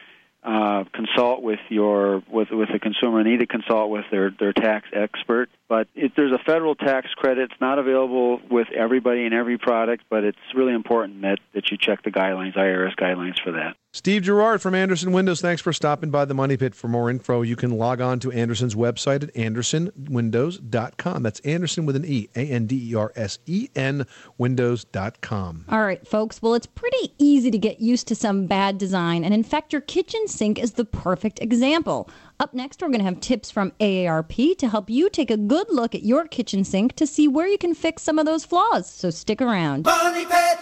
[0.46, 4.88] uh, consult with your with with the consumer and either consult with their their tax
[4.94, 5.50] expert.
[5.68, 10.04] But if there's a federal tax credit, it's not available with everybody and every product,
[10.08, 13.76] but it's really important that that you check the guidelines, IRS guidelines for that.
[13.96, 16.76] Steve Gerard from Andersen Windows, thanks for stopping by the Money Pit.
[16.76, 21.24] For more info, you can log on to Andersen's website at andersenwindows.com.
[21.24, 24.06] That's Andersen with an E, A N D E R S E N,
[24.38, 25.64] windows.com.
[25.70, 26.42] All right, folks.
[26.42, 29.82] Well, it's pretty easy to get used to some bad design, and in fact, your
[29.82, 32.10] kitchen sink is the perfect example.
[32.42, 35.68] Up next, we're going to have tips from AARP to help you take a good
[35.70, 38.92] look at your kitchen sink to see where you can fix some of those flaws.
[38.92, 39.86] So stick around.
[39.86, 40.60] Money Pit.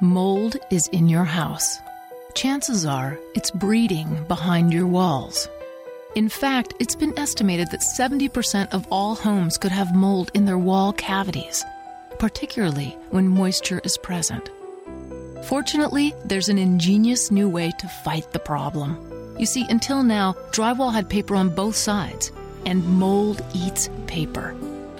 [0.00, 1.80] Mold is in your house.
[2.34, 5.48] Chances are it's breeding behind your walls.
[6.14, 10.58] In fact, it's been estimated that 70% of all homes could have mold in their
[10.58, 11.64] wall cavities,
[12.18, 14.50] particularly when moisture is present.
[15.44, 19.34] Fortunately, there's an ingenious new way to fight the problem.
[19.38, 22.32] You see, until now, drywall had paper on both sides,
[22.66, 24.54] and mold eats paper,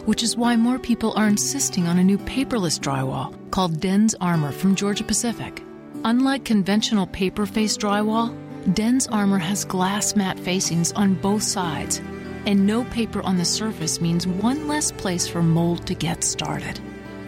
[0.07, 4.77] which is why more people are insisting on a new paperless drywall called DensArmor from
[4.77, 5.62] Georgia Pacific.
[6.05, 8.35] Unlike conventional paper faced drywall,
[8.66, 12.01] DensArmor has glass mat facings on both sides,
[12.47, 16.79] and no paper on the surface means one less place for mold to get started.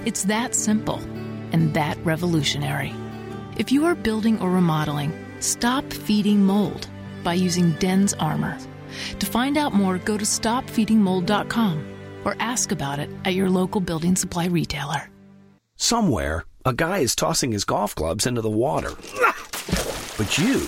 [0.04, 1.00] It's that simple
[1.52, 2.94] and that revolutionary.
[3.56, 6.86] If you are building or remodeling, stop feeding mold
[7.24, 8.64] by using DensArmor.
[9.18, 14.16] To find out more, go to stopfeedingmold.com or ask about it at your local building
[14.16, 15.10] supply retailer.
[15.76, 18.90] Somewhere, a guy is tossing his golf clubs into the water.
[20.18, 20.66] But you,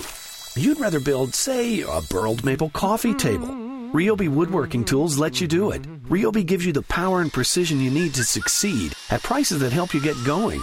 [0.55, 3.49] you'd rather build, say, a burled maple coffee table.
[3.93, 5.81] Ryobi Woodworking Tools lets you do it.
[6.11, 9.93] Ryobi gives you the power and precision you need to succeed at prices that help
[9.93, 10.59] you get going.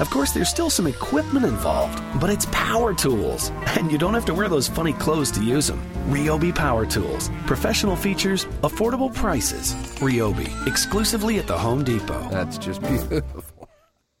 [0.00, 4.24] Of course, there's still some equipment involved, but it's power tools, and you don't have
[4.24, 5.80] to wear those funny clothes to use them.
[6.08, 7.30] Ryobi Power Tools.
[7.46, 9.72] Professional features, affordable prices.
[10.00, 12.28] Ryobi, exclusively at the Home Depot.
[12.32, 13.22] That's just beautiful.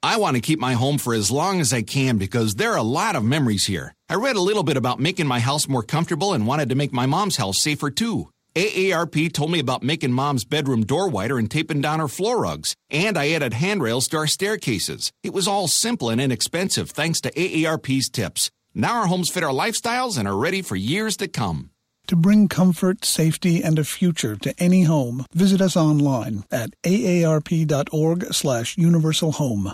[0.04, 2.78] I want to keep my home for as long as I can because there are
[2.78, 3.96] a lot of memories here.
[4.08, 6.92] I read a little bit about making my house more comfortable and wanted to make
[6.92, 8.28] my mom's house safer too.
[8.58, 12.74] AARP told me about making mom's bedroom door wider and taping down her floor rugs.
[12.90, 15.12] And I added handrails to our staircases.
[15.22, 18.50] It was all simple and inexpensive thanks to AARP's tips.
[18.74, 21.70] Now our homes fit our lifestyles and are ready for years to come.
[22.08, 28.34] To bring comfort, safety, and a future to any home, visit us online at aarp.org
[28.34, 29.72] slash universal home.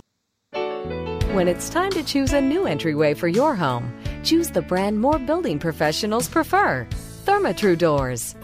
[1.33, 3.91] When it's time to choose a new entryway for your home,
[4.23, 6.87] choose the brand more building professionals prefer
[7.25, 8.35] Therma-Tru Doors.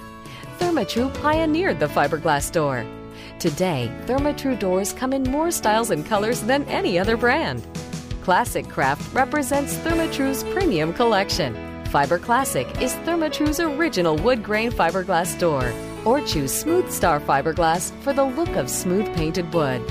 [0.62, 2.86] Therma-Tru pioneered the fiberglass door.
[3.40, 7.68] Today, Therma-Tru doors come in more styles and colors than any other brand.
[8.22, 11.56] Classic Craft represents Therma-Tru's premium collection.
[11.88, 15.74] Fiber Classic is Therma-Tru's original wood grain fiberglass door.
[16.06, 19.82] Or choose Smooth Star fiberglass for the look of smooth painted wood.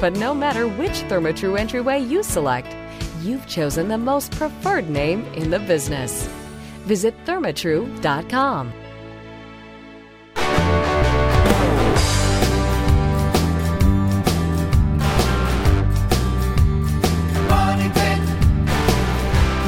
[0.00, 2.74] But no matter which Therma-Tru entryway you select,
[3.20, 6.26] you've chosen the most preferred name in the business.
[6.86, 8.72] Visit thermatru.com.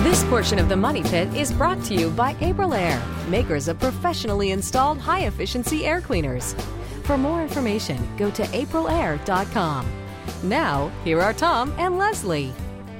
[0.09, 4.53] This portion of the Money Pit is brought to you by Aprilaire, makers of professionally
[4.53, 6.55] installed high efficiency air cleaners.
[7.03, 9.87] For more information, go to aprilaire.com.
[10.44, 12.55] Now, here are Tom and Leslie.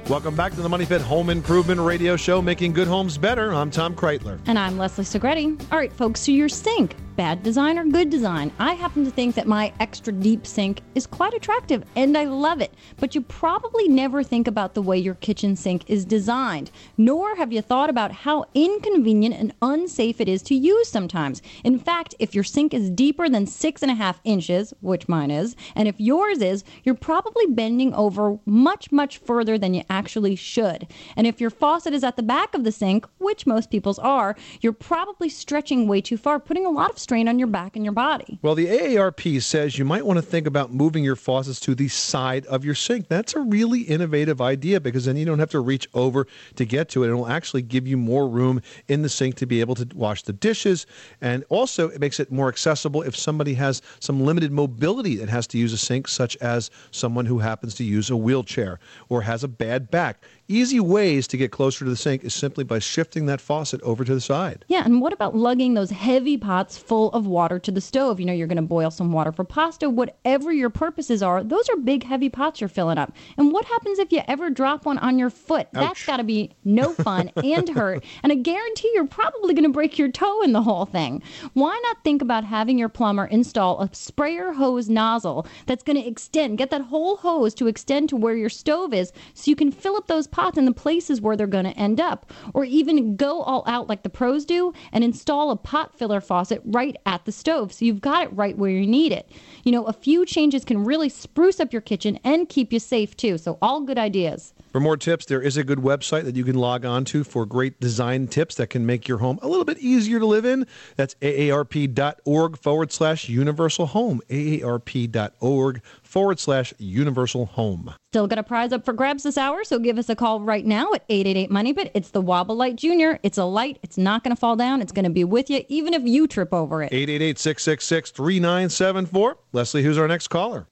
[0.07, 3.55] Welcome back to the Money Pit Home Improvement Radio Show, making good homes better.
[3.55, 4.39] I'm Tom Kraeutler.
[4.45, 5.59] And I'm Leslie Segrete.
[5.71, 8.49] All right, folks, so your sink, bad design or good design?
[8.59, 12.61] I happen to think that my extra deep sink is quite attractive and I love
[12.61, 12.73] it.
[12.95, 17.51] But you probably never think about the way your kitchen sink is designed, nor have
[17.51, 21.41] you thought about how inconvenient and unsafe it is to use sometimes.
[21.65, 25.29] In fact, if your sink is deeper than six and a half inches, which mine
[25.29, 30.37] is, and if yours is, you're probably bending over much, much further than you actually
[30.37, 30.87] should.
[31.17, 34.37] And if your faucet is at the back of the sink, which most people's are,
[34.61, 37.83] you're probably stretching way too far, putting a lot of strain on your back and
[37.83, 38.37] your body.
[38.43, 41.87] Well, the AARP says you might want to think about moving your faucets to the
[41.87, 43.07] side of your sink.
[43.07, 46.87] That's a really innovative idea because then you don't have to reach over to get
[46.89, 47.07] to it.
[47.07, 50.33] It'll actually give you more room in the sink to be able to wash the
[50.33, 50.85] dishes.
[51.19, 55.47] And also, it makes it more accessible if somebody has some limited mobility that has
[55.47, 59.43] to use a sink, such as someone who happens to use a wheelchair or has
[59.43, 60.21] a bad back.
[60.51, 64.03] Easy ways to get closer to the sink is simply by shifting that faucet over
[64.03, 64.65] to the side.
[64.67, 68.19] Yeah, and what about lugging those heavy pots full of water to the stove?
[68.19, 71.43] You know, you're going to boil some water for pasta, whatever your purposes are.
[71.43, 73.13] Those are big, heavy pots you're filling up.
[73.37, 75.67] And what happens if you ever drop one on your foot?
[75.71, 78.03] That's got to be no fun and hurt.
[78.23, 81.21] And I guarantee you're probably going to break your toe in the whole thing.
[81.53, 86.07] Why not think about having your plumber install a sprayer hose nozzle that's going to
[86.07, 89.71] extend, get that whole hose to extend to where your stove is so you can
[89.71, 92.31] fill up those pots in the places where they're going to end up.
[92.53, 96.61] Or even go all out like the pros do and install a pot filler faucet
[96.65, 99.29] right at the stove so you've got it right where you need it.
[99.63, 103.15] You know, a few changes can really spruce up your kitchen and keep you safe
[103.15, 103.37] too.
[103.37, 104.53] So, all good ideas.
[104.71, 107.45] For more tips, there is a good website that you can log on to for
[107.45, 110.67] great design tips that can make your home a little bit easier to live in.
[110.95, 114.21] That's aarp.org forward slash universal home.
[114.29, 117.93] aarp.org forward slash universal home.
[118.11, 120.65] Still got a prize up for grabs this hour, so give us a call right
[120.65, 121.91] now at 888 Money Pit.
[121.93, 123.19] It's the Wobble Light Junior.
[123.21, 125.63] It's a light, it's not going to fall down, it's going to be with you
[125.69, 126.91] even if you trip over it.
[126.91, 129.37] 888 666 3974.
[129.53, 130.67] Leslie, who's our next caller?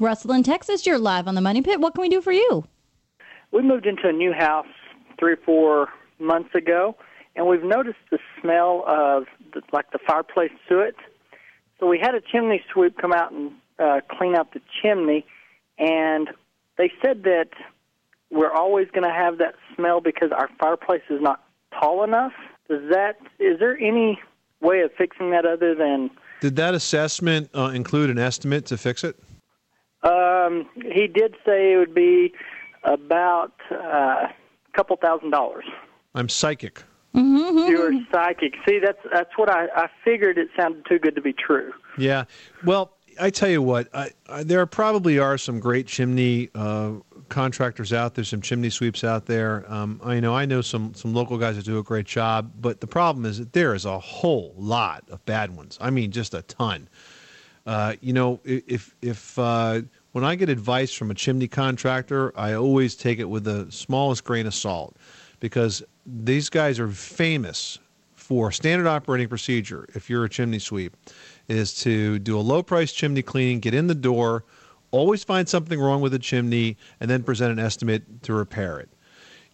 [0.00, 1.80] Russell in Texas, you're live on the Money Pit.
[1.80, 2.64] What can we do for you?
[3.52, 4.66] We moved into a new house
[5.18, 5.88] three or four
[6.18, 6.96] months ago,
[7.36, 10.94] and we've noticed the smell of the, like the fireplace suet.
[11.78, 15.26] So we had a chimney sweep come out and uh, clean out the chimney,
[15.78, 16.28] and
[16.76, 17.48] they said that
[18.30, 21.42] we're always going to have that smell because our fireplace is not
[21.78, 22.32] tall enough.
[22.68, 24.20] Does that is there any
[24.60, 26.10] way of fixing that other than?
[26.40, 29.16] Did that assessment uh, include an estimate to fix it?
[30.02, 32.32] Um, he did say it would be
[32.84, 33.74] about uh,
[34.28, 34.32] a
[34.74, 35.64] couple thousand dollars.
[36.14, 36.82] I'm psychic.
[37.14, 37.70] Mm-hmm.
[37.70, 38.54] You're psychic.
[38.66, 40.38] See, that's that's what I, I figured.
[40.38, 41.72] It sounded too good to be true.
[41.98, 42.24] Yeah.
[42.64, 46.92] Well, I tell you what, I, I, there probably are some great chimney uh,
[47.28, 49.70] contractors out there, some chimney sweeps out there.
[49.72, 52.80] Um, I know I know some some local guys that do a great job, but
[52.80, 55.78] the problem is that there is a whole lot of bad ones.
[55.80, 56.88] I mean, just a ton.
[57.66, 62.54] Uh, you know, if if uh, when I get advice from a chimney contractor, I
[62.54, 64.96] always take it with the smallest grain of salt
[65.38, 67.78] because these guys are famous
[68.14, 69.86] for standard operating procedure.
[69.94, 70.96] If you're a chimney sweep,
[71.50, 74.44] is to do a low price chimney cleaning, get in the door,
[74.92, 78.88] always find something wrong with the chimney, and then present an estimate to repair it.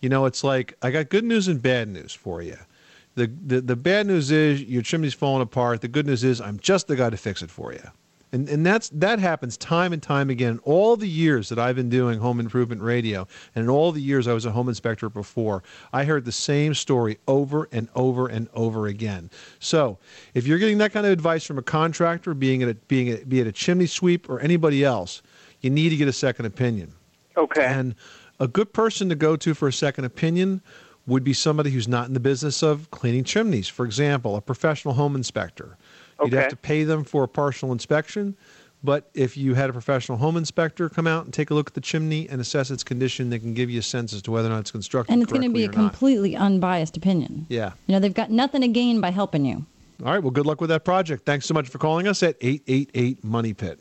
[0.00, 2.56] You know, it's like I got good news and bad news for you.
[3.14, 5.80] The, the, the bad news is your chimney's falling apart.
[5.80, 7.90] The good news is I'm just the guy to fix it for you.
[8.36, 10.60] And, and that's that happens time and time again.
[10.64, 14.28] All the years that I've been doing home improvement radio, and in all the years
[14.28, 15.62] I was a home inspector before,
[15.94, 19.30] I heard the same story over and over and over again.
[19.58, 19.96] So,
[20.34, 23.24] if you're getting that kind of advice from a contractor, being it a, being a,
[23.24, 25.22] be it a chimney sweep or anybody else,
[25.62, 26.92] you need to get a second opinion.
[27.38, 27.64] Okay.
[27.64, 27.94] And
[28.38, 30.60] a good person to go to for a second opinion
[31.06, 33.66] would be somebody who's not in the business of cleaning chimneys.
[33.66, 35.78] For example, a professional home inspector.
[36.20, 36.36] You'd Okay.
[36.36, 38.36] have to pay them for a partial inspection.
[38.84, 41.74] But if you had a professional home inspector come out and take a look at
[41.74, 44.48] the chimney and assess its condition, they can give you a sense as to whether
[44.48, 45.74] or not it's constructed And it's going to be a or not.
[45.74, 47.46] completely unbiased opinion.
[47.48, 47.72] Yeah.
[47.86, 49.64] You know, they've got nothing to gain by helping you.
[50.04, 50.22] All right.
[50.22, 51.24] Well, good luck with that project.
[51.24, 53.80] Thanks so much for calling us at 888 Money Pit.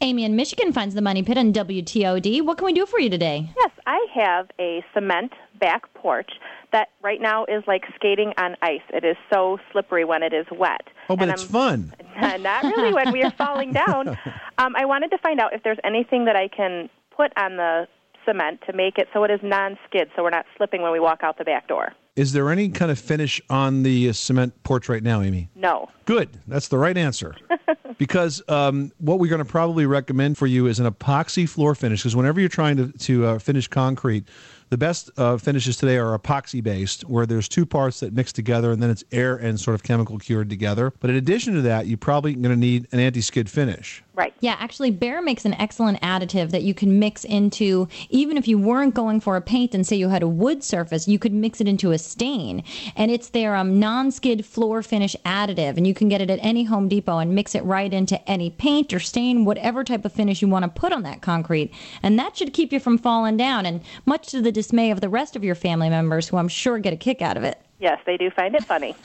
[0.00, 2.42] Amy in Michigan finds the Money Pit on WTOD.
[2.44, 3.48] What can we do for you today?
[3.56, 6.30] Yes, I have a cement back porch
[6.72, 8.80] that right now is like skating on ice.
[8.92, 10.82] It is so slippery when it is wet.
[11.08, 11.94] Oh, but And it's I'm- fun.
[12.42, 14.16] Not really when we are falling down.
[14.58, 17.88] Um, I wanted to find out if there's anything that I can put on the
[18.24, 21.20] cement to make it so it is non-skid, so we're not slipping when we walk
[21.24, 21.94] out the back door.
[22.14, 25.48] Is there any kind of finish on the uh, cement porch right now, Amy?
[25.56, 25.88] No.
[26.04, 26.28] Good.
[26.46, 27.34] That's the right answer.
[27.98, 32.02] because um, what we're going to probably recommend for you is an epoxy floor finish.
[32.02, 34.28] Because whenever you're trying to, to uh, finish concrete,
[34.72, 38.72] the best uh, finishes today are epoxy based, where there's two parts that mix together
[38.72, 40.94] and then it's air and sort of chemical cured together.
[40.98, 44.02] But in addition to that, you're probably going to need an anti skid finish.
[44.14, 44.34] Right.
[44.40, 48.58] Yeah, actually, Behr makes an excellent additive that you can mix into, even if you
[48.58, 51.62] weren't going for a paint and say you had a wood surface, you could mix
[51.62, 52.62] it into a stain.
[52.94, 55.78] And it's their um, non skid floor finish additive.
[55.78, 58.50] And you can get it at any Home Depot and mix it right into any
[58.50, 61.72] paint or stain, whatever type of finish you want to put on that concrete.
[62.02, 63.64] And that should keep you from falling down.
[63.64, 66.78] And much to the dismay of the rest of your family members, who I'm sure
[66.78, 67.58] get a kick out of it.
[67.80, 68.94] Yes, they do find it funny.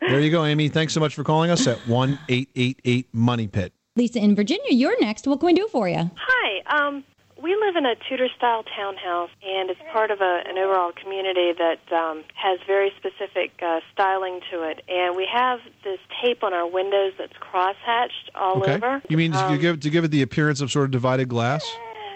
[0.00, 0.68] There you go, Amy.
[0.68, 3.72] Thanks so much for calling us at one eight eight eight Money Pit.
[3.96, 5.26] Lisa in Virginia, you're next.
[5.28, 6.10] What can we do for you?
[6.16, 6.62] Hi.
[6.66, 7.04] Um,
[7.40, 11.52] we live in a Tudor style townhouse, and it's part of a, an overall community
[11.52, 14.82] that um, has very specific uh, styling to it.
[14.88, 18.74] And we have this tape on our windows that's cross-hatched all okay.
[18.74, 19.00] over.
[19.08, 21.64] You mean to Um, give to give it the appearance of sort of divided glass?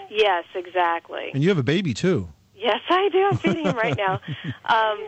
[0.09, 1.29] Yes, exactly.
[1.33, 2.27] And you have a baby too.
[2.57, 3.25] Yes, I do.
[3.31, 4.19] I'm feeding him right now.
[4.65, 4.99] Um,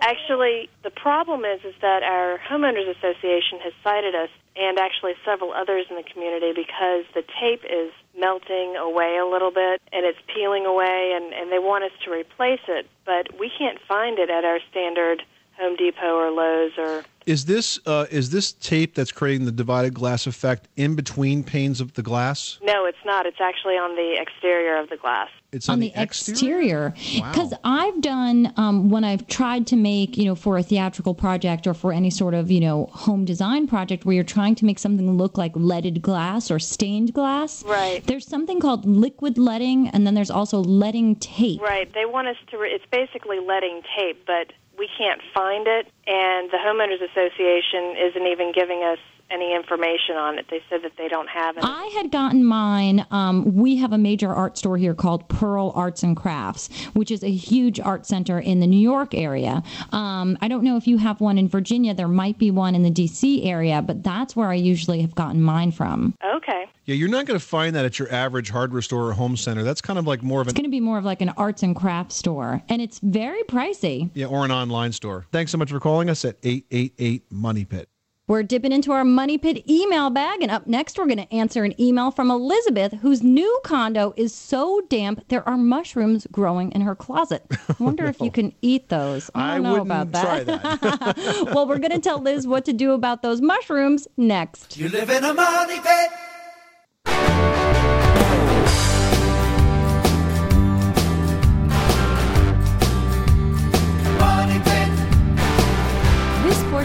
[0.00, 5.52] actually, the problem is is that our homeowners association has cited us, and actually several
[5.52, 10.18] others in the community, because the tape is melting away a little bit and it's
[10.34, 14.30] peeling away, and, and they want us to replace it, but we can't find it
[14.30, 15.22] at our standard
[15.58, 19.94] Home Depot or Lowe's or Is this uh, is this tape that's creating the divided
[19.94, 22.58] glass effect in between panes of the glass?
[22.62, 23.26] no, it's not.
[23.26, 25.28] It's actually on the exterior of the glass.
[25.52, 26.92] It's on, the, exterior.
[27.14, 31.66] Because I've done um, when I've tried to make, you know, for a theatrical project
[31.66, 34.78] or for any sort of, you know, home design project where you're trying to make
[34.78, 37.64] something look like leaded glass or stained glass.
[37.64, 38.06] Right.
[38.06, 41.62] There's something called liquid leading, and then there's also leading tape.
[41.62, 41.90] Right.
[41.94, 42.58] They want us to.
[42.58, 48.26] Re- it's basically letting tape, but we can't find it, and the homeowners association isn't
[48.26, 48.98] even giving us
[49.30, 50.46] any information on it.
[50.50, 51.64] They said that they don't have it.
[51.64, 53.04] I had gotten mine.
[53.10, 57.24] Um, we have a major art store here called Pearl Arts and Crafts, which is
[57.24, 59.62] a huge art center in the New York area.
[59.92, 61.92] Um, I don't know if you have one in Virginia.
[61.94, 63.44] There might be one in the D.C.
[63.48, 66.14] area, but that's where I usually have gotten mine from.
[66.24, 66.66] Okay.
[66.84, 69.64] Yeah, you're not going to find that at your average hardware store or home center.
[69.64, 71.64] That's kind of like more of It's going to be more of like an arts
[71.64, 74.10] and crafts store, and it's very pricey.
[74.14, 75.26] yeah, or an online store.
[75.32, 77.88] Thanks so much for calling us at 888 Money Pit.
[78.28, 81.62] We're dipping into our Money Pit email bag, and up next, we're going to answer
[81.62, 86.80] an email from Elizabeth, whose new condo is so damp there are mushrooms growing in
[86.80, 87.44] her closet.
[87.68, 89.30] I wonder if you can eat those.
[89.32, 91.46] I don't know wouldn't about try that.
[91.54, 94.76] well, we're going to tell Liz what to do about those mushrooms next.
[94.76, 96.10] You live in a money pit.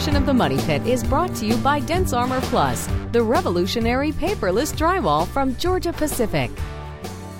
[0.01, 4.73] Portion of the Money Pit is brought to you by DensArmor Plus, the revolutionary paperless
[4.73, 6.49] drywall from Georgia Pacific.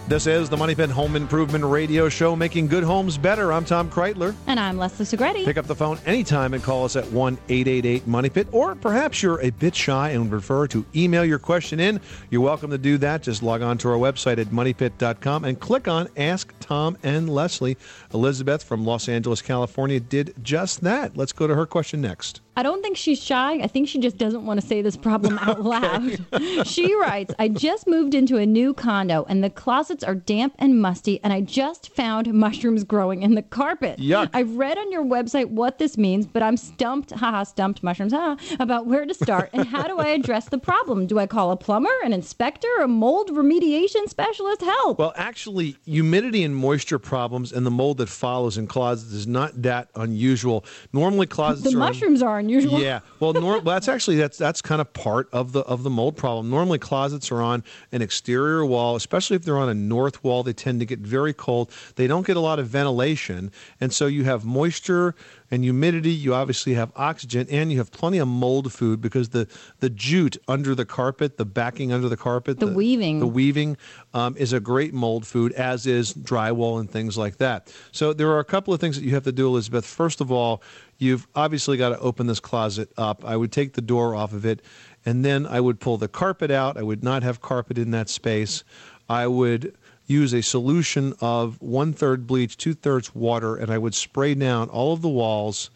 [0.07, 3.53] This is the Money Pit Home Improvement Radio Show, making good homes better.
[3.53, 4.36] I'm Tom Kraeutler.
[4.45, 5.45] And I'm Leslie Segrete.
[5.45, 8.47] Pick up the phone anytime and call us at 1 888 Money Pit.
[8.51, 12.01] Or perhaps you're a bit shy and would prefer to email your question in.
[12.30, 13.24] You're welcome to do that.
[13.24, 17.78] Just log on to our website at moneypit.com and click on Ask Tom and Leslie.
[18.14, 21.16] Elizabeth from Los Angeles, California did just that.
[21.16, 22.41] Let's go to her question next.
[22.57, 23.53] I don't think she's shy.
[23.53, 26.19] I think she just doesn't want to say this problem out loud.
[26.65, 30.81] she writes, I just moved into a new condo and the closets are damp and
[30.81, 33.99] musty, and I just found mushrooms growing in the carpet.
[33.99, 34.29] Yuck.
[34.33, 38.35] I've read on your website what this means, but I'm stumped, haha, stumped mushrooms, haha,
[38.59, 41.07] about where to start and how do I address the problem?
[41.07, 44.61] Do I call a plumber, an inspector, a mold remediation specialist?
[44.61, 44.99] Help.
[44.99, 49.61] Well, actually, humidity and moisture problems and the mold that follows in closets is not
[49.61, 50.65] that unusual.
[50.91, 52.79] Normally, closets the are mushrooms are unusual.
[52.79, 56.17] Yeah, well, nor- that's actually that's that's kind of part of the of the mold
[56.17, 56.49] problem.
[56.49, 60.43] Normally, closets are on an exterior wall, especially if they're on a north wall.
[60.43, 61.71] They tend to get very cold.
[61.95, 65.15] They don't get a lot of ventilation, and so you have moisture
[65.49, 66.11] and humidity.
[66.11, 69.47] You obviously have oxygen, and you have plenty of mold food because the
[69.79, 73.19] the jute under the carpet, the backing under the carpet, The weaving.
[73.19, 73.77] the weaving
[74.13, 77.73] um, is a great mold food, as is drywall and things like that.
[77.91, 79.85] So there are a couple of things that you have to do, Elizabeth.
[79.85, 80.61] First of all,
[81.01, 83.25] you've obviously got to open this closet up.
[83.25, 84.61] I would take the door off of it,
[85.03, 86.77] and then I would pull the carpet out.
[86.77, 88.63] I would not have carpet in that space.
[89.09, 89.75] I would
[90.05, 94.69] use a solution of one third bleach, two thirds water, and I would spray down
[94.69, 95.71] all of the walls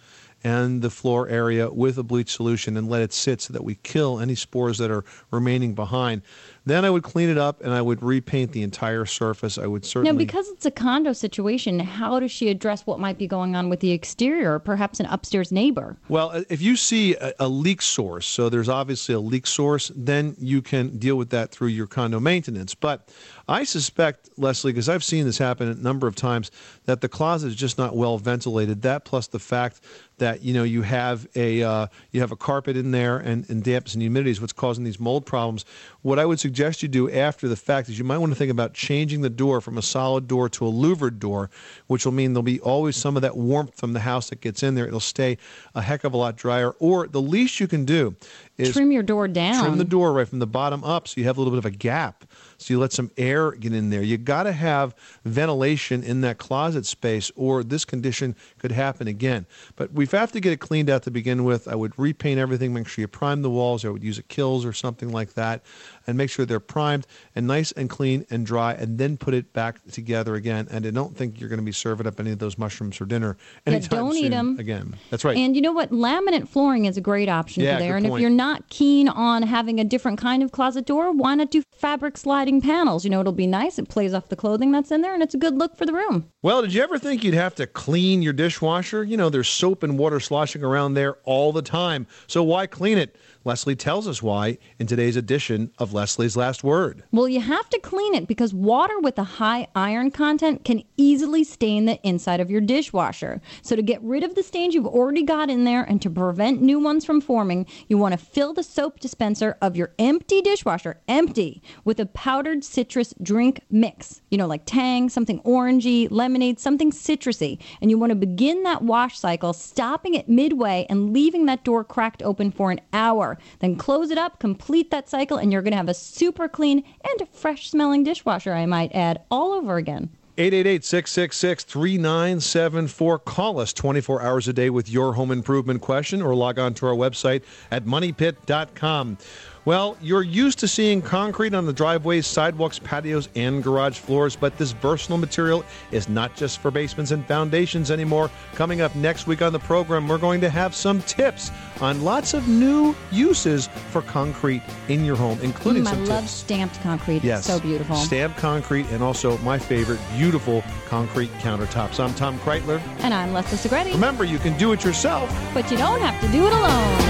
[0.46, 3.74] and the floor area with a bleach solution and let it sit so that we
[3.82, 6.22] kill any spores that are remaining behind.
[6.68, 9.58] Then I would clean it up and I would repaint the entire surface.
[9.58, 13.18] I would certainly Now, because it's a condo situation, how does she address what might
[13.18, 15.98] be going on with the exterior, or perhaps an upstairs neighbor?
[16.10, 19.92] Well, uh, if you see a, a leak source, so there's obviously a leak source,
[19.96, 22.76] then you can deal with that through your condo maintenance.
[22.76, 23.10] But
[23.48, 26.52] I suspect, Leslie, because I've seen this happen a number of times,
[26.86, 28.84] that the closet is just not well ventilated.
[28.84, 29.82] That plus the fact
[30.18, 33.64] that you know you have a uh, you have a carpet in there and, and
[33.64, 35.66] dampness and humidity is what's causing these mold problems.
[36.02, 38.52] What I would suggest you do after the fact is you might want to think
[38.52, 41.50] about changing the door from a solid door to a louvered door,
[41.88, 44.64] which will mean there'll be always some of that warmth from the house that gets
[44.64, 44.88] in there.
[44.88, 45.38] It'll stay
[45.74, 46.72] a heck of a lot drier.
[46.80, 48.16] Or the least you can do
[48.58, 49.64] is Trim your door down.
[49.64, 51.66] Trim the door right from the bottom up so you have a little bit of
[51.66, 52.26] a gap.
[52.58, 54.02] So you let some air get in there.
[54.02, 54.96] You got to have
[55.26, 59.46] ventilation in that closet space or this condition could happen again.
[59.76, 61.68] But we have have to get it cleaned out to begin with.
[61.68, 63.86] I would repaint everything, make sure you prime the walls.
[63.86, 65.64] I would use a Kilz or something like that
[66.08, 69.54] and make sure they're primed and nice and clean and dry and then put it
[69.54, 70.68] back together again.
[70.72, 73.06] And I don't think you're going to be serving up any of those mushrooms for
[73.06, 74.58] dinner Yeah, don't eat them.
[74.60, 74.96] again.
[75.10, 75.38] That's right.
[75.38, 75.92] And you know what?
[75.92, 77.98] Laminate flooring is a great option Yeah, for there.
[77.98, 81.52] And if you're not keen on having a different kind of closet door, why not
[81.52, 83.04] do fabric sliding panels?
[83.04, 83.78] You know, it'll be nice.
[83.80, 85.94] It plays off the clothing that's in there, and it's a good look for the
[85.94, 86.30] room.
[86.42, 89.04] Well, did you ever think you'd have to clean your dishwasher?
[89.04, 92.08] You know, there's soap and water sloshing around there all the time.
[92.28, 93.16] So why clean it?
[93.44, 97.04] Leslie tells us why in today's edition of Leslie's Last Word.
[97.12, 101.44] Well, you have to clean it because water with a high iron content can easily
[101.46, 103.42] stain the inside of your dishwasher.
[103.62, 106.62] So, to get rid of the stains you've already got in there and to prevent
[106.62, 111.00] new ones from forming, you want to fill the soap dispenser of your empty dishwasher,
[111.08, 114.22] empty, with a powdered citrus drink mix.
[114.30, 117.58] You know, like Tang, something orangey, lemonade, something citrusy.
[117.80, 121.86] And you want to begin that wash cycle, stopping it midway and leaving that door
[121.86, 123.38] cracked open for an hour.
[123.60, 126.84] Then close it up, complete that cycle, and you're going to have a super clean
[127.04, 130.10] and fresh smelling dishwasher, I might add, all over again.
[130.38, 133.24] 888-666-3974.
[133.24, 136.86] Call us 24 hours a day with your home improvement question or log on to
[136.88, 139.18] our website at moneypit.com.
[139.66, 144.56] Well, you're used to seeing concrete on the driveways, sidewalks, patios, and garage floors, but
[144.60, 148.30] this versatile material is not just for basements and foundations anymore.
[148.54, 151.50] Coming up next week on the program, we're going to have some tips
[151.82, 156.22] on lots of new uses for concrete in your home, including Mm, I some love
[156.22, 156.32] tips.
[156.34, 157.24] stamped concrete.
[157.24, 157.40] Yes.
[157.40, 157.96] It's so beautiful.
[157.96, 162.00] Stamped concrete and also my favorite, beautiful concrete countertops.
[162.00, 162.80] I'm Tom Kraeutler.
[163.00, 163.92] and I'm Leslie Segrete.
[163.94, 165.28] Remember, you can do it yourself.
[165.56, 167.02] But you don't have to do it alone.